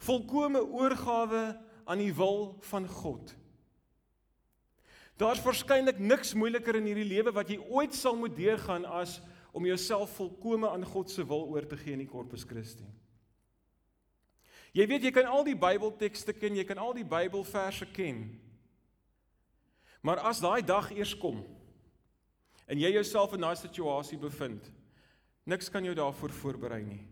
Volkomme 0.03 0.63
oorgawe 0.67 1.45
aan 1.85 2.03
die 2.03 2.15
wil 2.15 2.57
van 2.67 2.89
God. 2.91 3.35
Daar's 5.21 5.43
waarskynlik 5.45 6.01
niks 6.03 6.35
moeiliker 6.35 6.81
in 6.81 6.89
hierdie 6.91 7.07
lewe 7.07 7.35
wat 7.37 7.53
jy 7.53 7.61
ooit 7.71 7.95
sal 7.95 8.17
moet 8.19 8.35
deurgaan 8.35 8.87
as 8.89 9.21
om 9.55 9.69
jouself 9.69 10.17
volkome 10.17 10.71
aan 10.71 10.87
God 10.89 11.13
se 11.13 11.23
wil 11.29 11.47
oor 11.53 11.67
te 11.69 11.79
gee 11.79 11.95
in 11.95 12.03
die 12.03 12.11
Corpus 12.11 12.47
Christi. 12.49 12.89
Jy 14.73 14.87
weet 14.89 15.07
jy 15.07 15.13
kan 15.15 15.29
al 15.29 15.45
die 15.45 15.59
Bybeltekste 15.59 16.33
ken, 16.33 16.57
jy 16.57 16.65
kan 16.65 16.81
al 16.81 16.97
die 16.97 17.07
Bybelverse 17.07 17.87
ken. 17.93 18.25
Maar 20.03 20.25
as 20.27 20.41
daai 20.43 20.65
dag 20.67 20.91
eers 20.97 21.13
kom 21.15 21.45
en 22.67 22.81
jy 22.81 22.89
jouself 22.95 23.35
in 23.37 23.45
daai 23.45 23.59
situasie 23.61 24.17
bevind, 24.19 24.65
niks 25.45 25.71
kan 25.71 25.85
jou 25.85 25.95
daarvoor 25.95 26.31
voorberei 26.31 26.83
nie. 26.87 27.03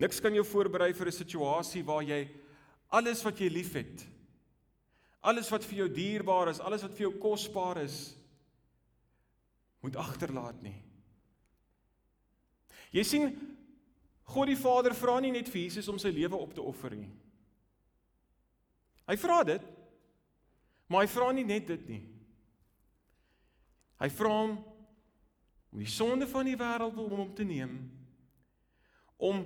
Niks 0.00 0.20
kan 0.20 0.34
jou 0.34 0.44
voorberei 0.44 0.92
vir 0.92 1.06
'n 1.06 1.12
situasie 1.12 1.82
waar 1.84 2.02
jy 2.02 2.28
alles 2.88 3.22
wat 3.22 3.38
jy 3.38 3.48
liefhet, 3.48 4.06
alles 5.22 5.50
wat 5.50 5.64
vir 5.64 5.78
jou 5.78 5.88
dierbaar 5.88 6.48
is, 6.48 6.60
alles 6.60 6.82
wat 6.82 6.92
vir 6.92 7.10
jou 7.10 7.18
kosbaar 7.18 7.82
is, 7.84 8.16
moet 9.80 9.96
agterlaat 9.96 10.62
nie. 10.62 10.82
Jy 12.92 13.04
sien 13.04 13.56
God 14.30 14.46
die 14.46 14.58
Vader 14.58 14.94
vra 14.94 15.20
nie 15.20 15.32
net 15.32 15.48
vir 15.48 15.62
Jesus 15.62 15.88
om 15.88 15.98
sy 15.98 16.08
lewe 16.08 16.36
op 16.36 16.54
te 16.54 16.62
offer 16.62 16.94
nie. 16.94 17.10
Hy 19.10 19.16
vra 19.16 19.42
dit, 19.42 19.62
maar 20.88 21.02
hy 21.02 21.10
vra 21.10 21.32
nie 21.32 21.44
net 21.44 21.66
dit 21.66 21.88
nie. 21.88 22.02
Hy 24.00 24.08
vra 24.08 24.34
hom 24.42 24.58
om 25.70 25.78
die 25.78 25.90
sonde 25.90 26.26
van 26.26 26.48
die 26.48 26.58
wêreld 26.58 26.96
om 26.98 27.10
hom 27.14 27.34
te 27.36 27.44
neem 27.46 27.78
om 29.20 29.44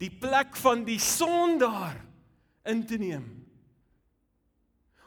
die 0.00 0.12
plek 0.12 0.56
van 0.60 0.84
die 0.84 1.00
sondaar 1.00 1.96
in 2.68 2.84
te 2.86 2.98
neem. 3.00 3.24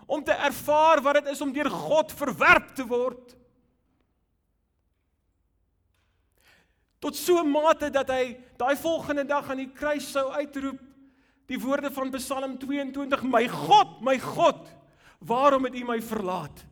Om 0.08 0.24
te 0.24 0.34
ervaar 0.34 1.02
wat 1.06 1.20
dit 1.22 1.34
is 1.34 1.42
om 1.44 1.54
deur 1.54 1.70
God 1.70 2.14
verwerp 2.16 2.72
te 2.76 2.86
word. 2.88 3.36
Tot 7.04 7.16
so 7.16 7.44
'n 7.44 7.52
mate 7.52 7.92
dat 7.92 8.10
hy 8.10 8.38
daai 8.58 8.76
volgende 8.76 9.24
dag 9.24 9.50
aan 9.50 9.62
die 9.62 9.74
kruis 9.74 10.12
sou 10.12 10.32
uitroep 10.32 10.80
die 11.46 11.60
woorde 11.60 11.92
van 11.92 12.12
Psalm 12.12 12.58
22: 12.58 13.24
My 13.24 13.48
God, 13.48 14.02
my 14.02 14.20
God, 14.20 14.68
waarom 15.20 15.64
het 15.64 15.76
U 15.76 15.84
my 15.84 16.02
verlaat? 16.02 16.66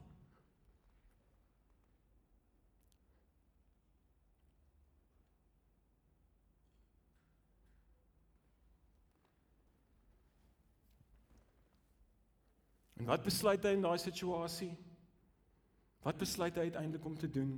En 13.06 13.12
wat 13.14 13.22
besluit 13.22 13.62
hy 13.62 13.76
in 13.76 13.84
daai 13.86 14.00
situasie? 14.02 14.72
Wat 16.02 16.18
besluit 16.18 16.56
hy 16.58 16.64
uiteindelik 16.72 17.06
om 17.06 17.18
te 17.22 17.30
doen 17.30 17.52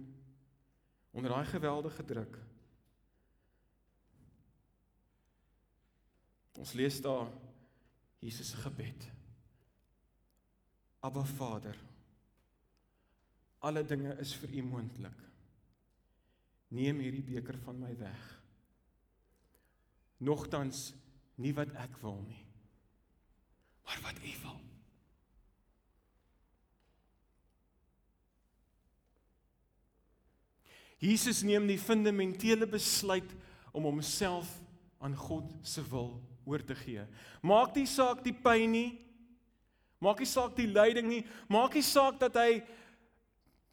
onder 1.16 1.32
daai 1.32 1.48
geweldige 1.48 2.04
druk? 2.04 2.36
Ons 6.60 6.76
lees 6.76 7.00
daar 7.00 7.32
Jesus 8.20 8.52
se 8.52 8.60
gebed. 8.60 9.08
Abba 11.00 11.24
Vader, 11.32 11.80
alle 13.64 13.88
dinge 13.88 14.20
is 14.20 14.36
vir 14.44 14.52
U 14.60 14.68
moontlik. 14.68 15.26
Neem 16.76 17.00
hierdie 17.00 17.24
beker 17.24 17.56
van 17.64 17.80
my 17.80 17.96
weg. 18.04 18.30
Nogtans 20.20 20.90
nie 21.40 21.56
wat 21.56 21.72
ek 21.80 22.02
wil 22.04 22.20
nie, 22.28 22.44
maar 23.88 24.10
wat 24.10 24.20
U 24.20 24.40
wil. 24.44 24.67
Jesus 31.02 31.44
neem 31.46 31.68
die 31.70 31.80
fundamentele 31.80 32.68
besluit 32.70 33.30
om 33.72 33.86
homself 33.86 34.50
aan 35.04 35.16
God 35.16 35.50
se 35.62 35.84
wil 35.92 36.16
oor 36.48 36.64
te 36.66 36.76
gee. 36.76 37.04
Maak 37.46 37.76
nie 37.78 37.86
saak 37.90 38.24
die 38.26 38.34
pyn 38.34 38.72
nie. 38.72 38.90
Maak 40.02 40.22
nie 40.22 40.30
saak 40.30 40.56
die 40.58 40.70
lyding 40.70 41.10
nie. 41.10 41.24
Maak 41.50 41.78
nie 41.78 41.86
saak 41.86 42.18
dat 42.22 42.38
hy 42.40 42.62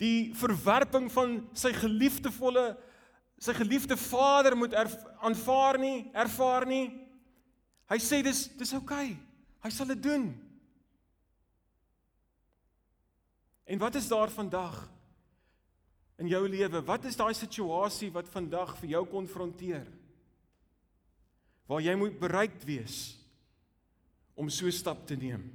die 0.02 0.34
verwerping 0.36 1.06
van 1.12 1.38
sy 1.56 1.72
geliefdevolle 1.76 2.74
sy 3.44 3.52
geliefde 3.58 3.96
Vader 3.98 4.54
moet 4.56 4.74
aanvaar 4.74 5.78
nie, 5.80 6.06
ervaar 6.16 6.64
nie. 6.68 6.86
Hy 7.90 7.98
sê 8.00 8.22
dis 8.24 8.46
dis 8.56 8.72
oukei. 8.76 9.12
Okay. 9.12 9.16
Hy 9.64 9.70
sal 9.72 9.90
dit 9.92 10.00
doen. 10.04 10.28
En 13.64 13.80
wat 13.80 13.96
is 13.96 14.08
daar 14.08 14.32
vandag 14.32 14.76
in 16.22 16.30
jou 16.30 16.42
lewe? 16.48 16.82
Wat 16.86 17.04
is 17.08 17.18
daai 17.18 17.34
situasie 17.34 18.10
wat 18.14 18.30
vandag 18.30 18.76
vir 18.80 18.94
jou 18.96 19.04
konfronteer? 19.10 19.86
Waar 21.70 21.82
jy 21.82 21.94
moet 21.98 22.18
bereid 22.20 22.64
wees 22.68 23.14
om 24.34 24.50
so 24.50 24.70
stap 24.74 25.06
te 25.08 25.16
neem. 25.16 25.46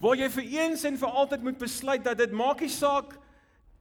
Waar 0.00 0.16
jy 0.16 0.30
vir 0.32 0.52
eens 0.60 0.84
en 0.88 0.96
vir 0.96 1.18
altyd 1.22 1.42
moet 1.44 1.58
besluit 1.60 2.04
dat 2.04 2.20
dit 2.20 2.32
maak 2.32 2.62
nie 2.64 2.72
saak 2.72 3.16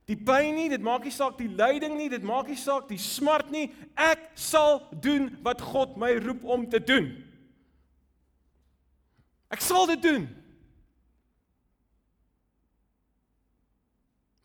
die 0.10 0.17
pyn 0.17 0.55
nie, 0.58 0.67
dit 0.71 0.82
maak 0.82 1.05
nie 1.05 1.13
saak 1.13 1.38
die 1.38 1.51
lyding 1.53 1.93
nie, 1.95 2.10
dit 2.10 2.23
maak 2.25 2.49
nie 2.49 2.58
saak 2.58 2.89
die 2.89 2.99
smart 2.99 3.51
nie. 3.53 3.67
Ek 3.93 4.32
sal 4.36 4.82
doen 5.05 5.29
wat 5.45 5.62
God 5.62 5.99
my 6.01 6.15
roep 6.17 6.43
om 6.49 6.65
te 6.67 6.82
doen. 6.82 7.12
Ek 9.53 9.62
sal 9.63 9.88
dit 9.89 10.01
doen. 10.01 10.25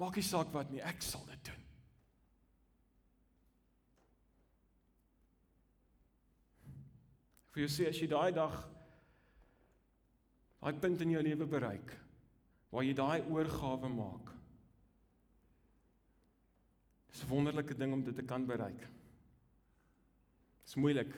Maak 0.05 0.19
nie 0.21 0.27
saak 0.27 0.51
wat 0.53 0.69
nie, 0.69 0.83
ek 0.85 1.01
sal 1.01 1.23
dit 1.31 1.47
doen. 1.49 1.61
Vir 7.55 7.63
jou 7.65 7.71
sê 7.73 7.87
as 7.89 8.01
jy 8.03 8.09
daai 8.11 8.35
dag 8.37 8.59
daai 10.61 10.81
punt 10.83 11.05
in 11.05 11.15
jou 11.15 11.23
lewe 11.25 11.47
bereik 11.49 11.93
waar 12.73 12.85
jy 12.85 12.93
daai 12.99 13.25
oorgawe 13.31 13.89
maak. 13.95 14.33
Dis 17.09 17.25
'n 17.25 17.31
wonderlike 17.31 17.79
ding 17.79 17.93
om 17.93 18.05
dit 18.05 18.17
te 18.17 18.27
kan 18.29 18.45
bereik. 18.45 18.89
Dis 20.65 20.75
moeilik, 20.75 21.13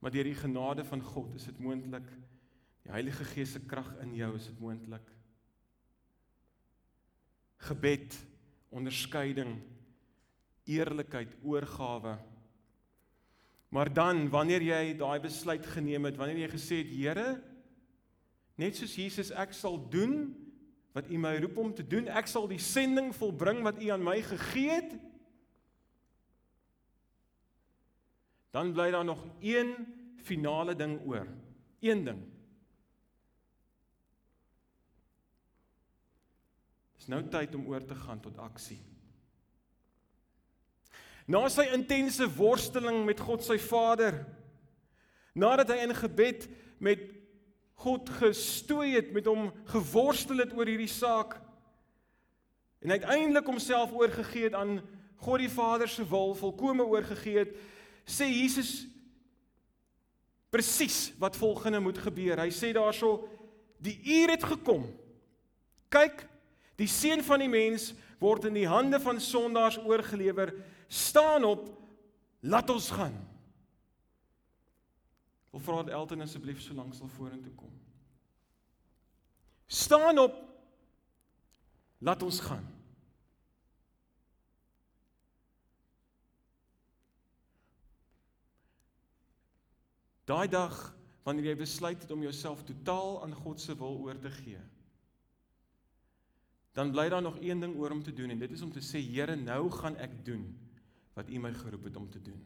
maar 0.00 0.10
deur 0.10 0.24
die 0.24 0.42
genade 0.42 0.84
van 0.84 1.02
God 1.02 1.34
is 1.34 1.44
dit 1.44 1.58
moontlik. 1.58 2.08
Die 2.82 2.90
Heilige 2.90 3.24
Gees 3.24 3.52
se 3.52 3.60
krag 3.60 3.94
in 4.00 4.14
jou 4.14 4.34
is 4.34 4.46
dit 4.46 4.58
moontlik 4.58 5.06
gebed, 7.62 8.16
onderskeiding, 8.72 9.56
eerlikheid, 10.68 11.34
oorgawe. 11.42 12.16
Maar 13.72 13.92
dan 13.92 14.26
wanneer 14.32 14.64
jy 14.66 14.96
daai 15.00 15.20
besluit 15.22 15.66
geneem 15.74 16.04
het, 16.10 16.18
wanneer 16.20 16.44
jy 16.44 16.50
gesê 16.52 16.82
het 16.82 16.92
Here, 16.92 17.28
net 18.60 18.76
soos 18.76 18.96
Jesus 18.98 19.32
ek 19.32 19.54
sal 19.56 19.78
doen 19.92 20.32
wat 20.92 21.08
U 21.08 21.18
my 21.18 21.38
roep 21.40 21.56
om 21.56 21.70
te 21.72 21.86
doen, 21.86 22.10
ek 22.12 22.28
sal 22.28 22.50
die 22.50 22.60
sending 22.60 23.14
volbring 23.16 23.62
wat 23.64 23.80
U 23.80 23.88
aan 23.94 24.04
my 24.04 24.18
gegee 24.26 24.76
het. 24.76 24.92
Dan 28.52 28.74
bly 28.76 28.90
daar 28.92 29.08
nog 29.08 29.24
een 29.40 29.72
finale 30.20 30.76
ding 30.76 30.98
oor. 31.08 31.24
Een 31.80 32.04
ding. 32.04 32.20
Dis 37.02 37.10
nou 37.10 37.24
tyd 37.26 37.56
om 37.58 37.64
oor 37.66 37.82
te 37.82 37.96
gaan 37.98 38.20
tot 38.22 38.36
aksie. 38.38 38.76
Na 41.26 41.40
sy 41.50 41.64
intense 41.74 42.22
worsteling 42.36 43.00
met 43.02 43.18
God 43.18 43.42
sy 43.42 43.56
Vader, 43.58 44.20
nadat 45.34 45.72
hy 45.74 45.80
in 45.82 45.96
gebed 45.98 46.46
met 46.78 47.02
God 47.82 48.06
gestoei 48.20 48.92
het, 48.94 49.10
met 49.10 49.26
hom 49.26 49.50
geworstel 49.72 50.44
het 50.44 50.54
oor 50.54 50.70
hierdie 50.70 50.92
saak 50.92 51.40
en 52.86 52.94
uiteindelik 52.94 53.50
homself 53.50 53.90
oorgegee 53.98 54.46
het 54.46 54.54
aan 54.54 54.78
God 55.26 55.42
die 55.42 55.50
Vader 55.50 55.90
se 55.90 56.06
wil, 56.06 56.36
volkome 56.38 56.86
oorgegee 56.86 57.42
het, 57.42 57.56
sê 58.06 58.30
Jesus 58.30 58.84
presies 60.54 61.08
wat 61.18 61.34
volgende 61.34 61.82
moet 61.82 61.98
gebeur. 61.98 62.46
Hy 62.46 62.54
sê 62.54 62.70
daarso: 62.70 63.24
"Die 63.82 63.98
uur 64.20 64.36
het 64.36 64.52
gekom. 64.54 64.86
Kyk, 65.90 66.28
Die 66.82 66.90
seun 66.90 67.22
van 67.22 67.42
die 67.42 67.50
mens 67.50 67.92
word 68.22 68.48
in 68.48 68.56
die 68.58 68.66
hande 68.66 68.98
van 69.02 69.20
sondaars 69.22 69.78
oorgelewer. 69.86 70.50
Staan 70.90 71.46
op, 71.46 71.68
laat 72.42 72.70
ons 72.74 72.90
gaan. 72.90 73.14
Wil 75.52 75.62
vra 75.62 75.82
dat 75.84 75.94
Elton 75.94 76.24
asseblief 76.24 76.62
so 76.64 76.74
lank 76.74 76.96
sal 76.96 77.10
vorentoe 77.12 77.52
kom. 77.54 77.70
Staan 79.66 80.18
op. 80.18 80.38
Laat 82.02 82.22
ons 82.26 82.40
gaan. 82.42 82.64
Daai 90.26 90.48
dag 90.48 90.74
wanneer 91.22 91.52
jy 91.52 91.56
besluit 91.60 92.02
het 92.02 92.10
om 92.10 92.24
jouself 92.24 92.64
totaal 92.66 93.20
aan 93.22 93.34
God 93.44 93.60
se 93.60 93.76
wil 93.78 94.00
oor 94.02 94.18
te 94.18 94.30
gee. 94.40 94.58
Dan 96.72 96.90
bly 96.90 97.08
daar 97.08 97.22
nog 97.22 97.36
een 97.40 97.60
ding 97.60 97.76
oor 97.76 97.90
om 97.90 98.02
te 98.02 98.12
doen 98.12 98.30
en 98.30 98.38
dit 98.38 98.50
is 98.50 98.62
om 98.62 98.72
te 98.72 98.80
sê 98.80 99.00
Here, 99.00 99.36
nou 99.36 99.70
gaan 99.70 99.96
ek 99.96 100.24
doen 100.24 100.46
wat 101.12 101.28
U 101.28 101.38
my 101.38 101.52
geroep 101.52 101.84
het 101.84 101.96
om 101.96 102.08
te 102.10 102.22
doen. 102.22 102.40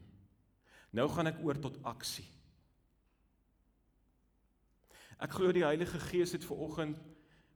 Nou 0.91 1.07
gaan 1.09 1.31
ek 1.31 1.39
oor 1.43 1.59
tot 1.59 1.79
aksie. 1.87 2.27
Ek 5.17 5.33
glo 5.33 5.51
die 5.55 5.65
Heilige 5.65 5.99
Gees 6.09 6.35
het 6.35 6.45
ver 6.45 6.59
oggend 6.67 6.99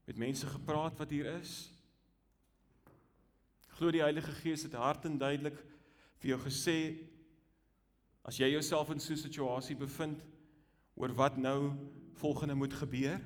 met 0.08 0.18
mense 0.18 0.48
gepraat 0.48 0.98
wat 0.98 1.12
hier 1.14 1.28
is. 1.36 1.70
Ek 3.70 3.78
glo 3.78 3.92
die 3.94 4.02
Heilige 4.02 4.34
Gees 4.40 4.64
het 4.66 4.74
hard 4.80 5.06
en 5.06 5.20
duidelik 5.22 5.60
vir 6.22 6.34
jou 6.34 6.40
gesê 6.48 6.78
as 8.26 8.38
jy 8.38 8.52
jouself 8.54 8.90
in 8.94 9.00
so 9.00 9.14
'n 9.14 9.18
situasie 9.18 9.76
bevind 9.76 10.24
oor 10.96 11.14
wat 11.14 11.38
nou 11.38 11.74
volgende 12.14 12.56
moet 12.56 12.74
gebeur. 12.74 13.22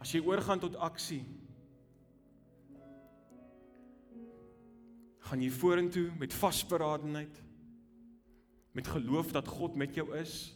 As 0.00 0.12
jy 0.14 0.22
oorgaan 0.24 0.62
tot 0.62 0.78
aksie, 0.80 1.22
gaan 5.28 5.42
jy 5.44 5.50
vorentoe 5.52 6.08
met 6.18 6.34
vasberadenheid 6.34 7.42
met 8.74 8.88
geloof 8.88 9.30
dat 9.34 9.46
God 9.46 9.76
met 9.78 9.94
jou 9.94 10.08
is 10.18 10.54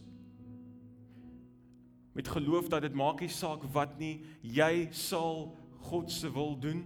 met 2.14 2.28
geloof 2.30 2.68
dat 2.70 2.82
dit 2.86 2.94
maak 2.94 3.20
nie 3.22 3.30
saak 3.30 3.66
wat 3.74 3.98
nie 3.98 4.16
jy 4.40 4.88
sal 4.94 5.48
God 5.84 6.12
se 6.14 6.30
wil 6.32 6.54
doen. 6.56 6.84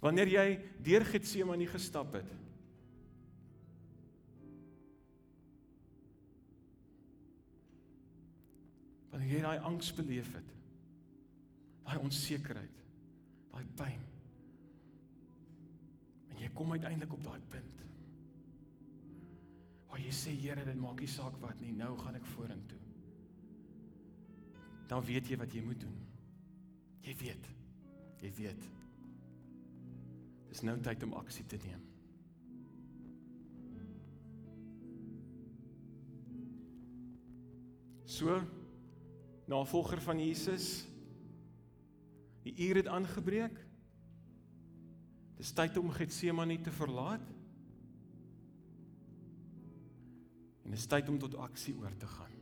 Wanneer 0.00 0.30
jy 0.32 0.46
deur 0.86 1.04
Getsemane 1.04 1.66
gestap 1.68 2.14
het 2.16 2.39
wanneer 9.20 9.36
jy 9.36 9.42
daai 9.44 9.66
angs 9.68 9.92
beleef 9.98 10.32
het 10.38 10.54
daai 11.84 11.98
onsekerheid 12.06 12.80
daai 13.52 13.66
pyn 13.82 14.08
jy 16.40 16.48
kom 16.56 16.72
uiteindelik 16.72 17.12
op 17.12 17.26
daai 17.28 17.40
punt 17.52 17.80
waar 19.90 19.98
jy 19.98 20.12
sê 20.14 20.32
Here 20.38 20.64
dit 20.64 20.78
maak 20.78 21.00
nie 21.02 21.10
saak 21.10 21.36
wat 21.42 21.58
nie 21.60 21.72
nou 21.74 21.96
gaan 21.98 22.14
ek 22.14 22.26
vorentoe. 22.36 22.78
Dan 24.90 25.02
weet 25.06 25.28
jy 25.30 25.38
wat 25.38 25.54
jy 25.54 25.62
moet 25.66 25.80
doen. 25.82 25.96
Jy 27.04 27.14
weet. 27.20 27.48
Jy 28.22 28.30
weet. 28.38 28.68
Dis 30.50 30.62
nou 30.66 30.76
tyd 30.82 31.02
om 31.06 31.14
aksie 31.18 31.44
te 31.46 31.58
neem. 31.64 31.82
So 38.10 38.40
navolger 39.50 40.00
van 40.00 40.22
Jesus 40.22 40.86
die 42.46 42.54
uur 42.68 42.80
het 42.80 42.88
aangebreek 42.88 43.58
Dis 45.40 45.54
tyd 45.56 45.78
om 45.80 45.88
Getsemane 45.88 46.58
te 46.60 46.72
verlaat. 46.76 47.24
En 50.64 50.74
dis 50.76 50.84
tyd 50.86 51.08
om 51.08 51.16
tot 51.22 51.38
aksie 51.40 51.72
oor 51.80 51.94
te 51.96 52.06
gaan. 52.06 52.39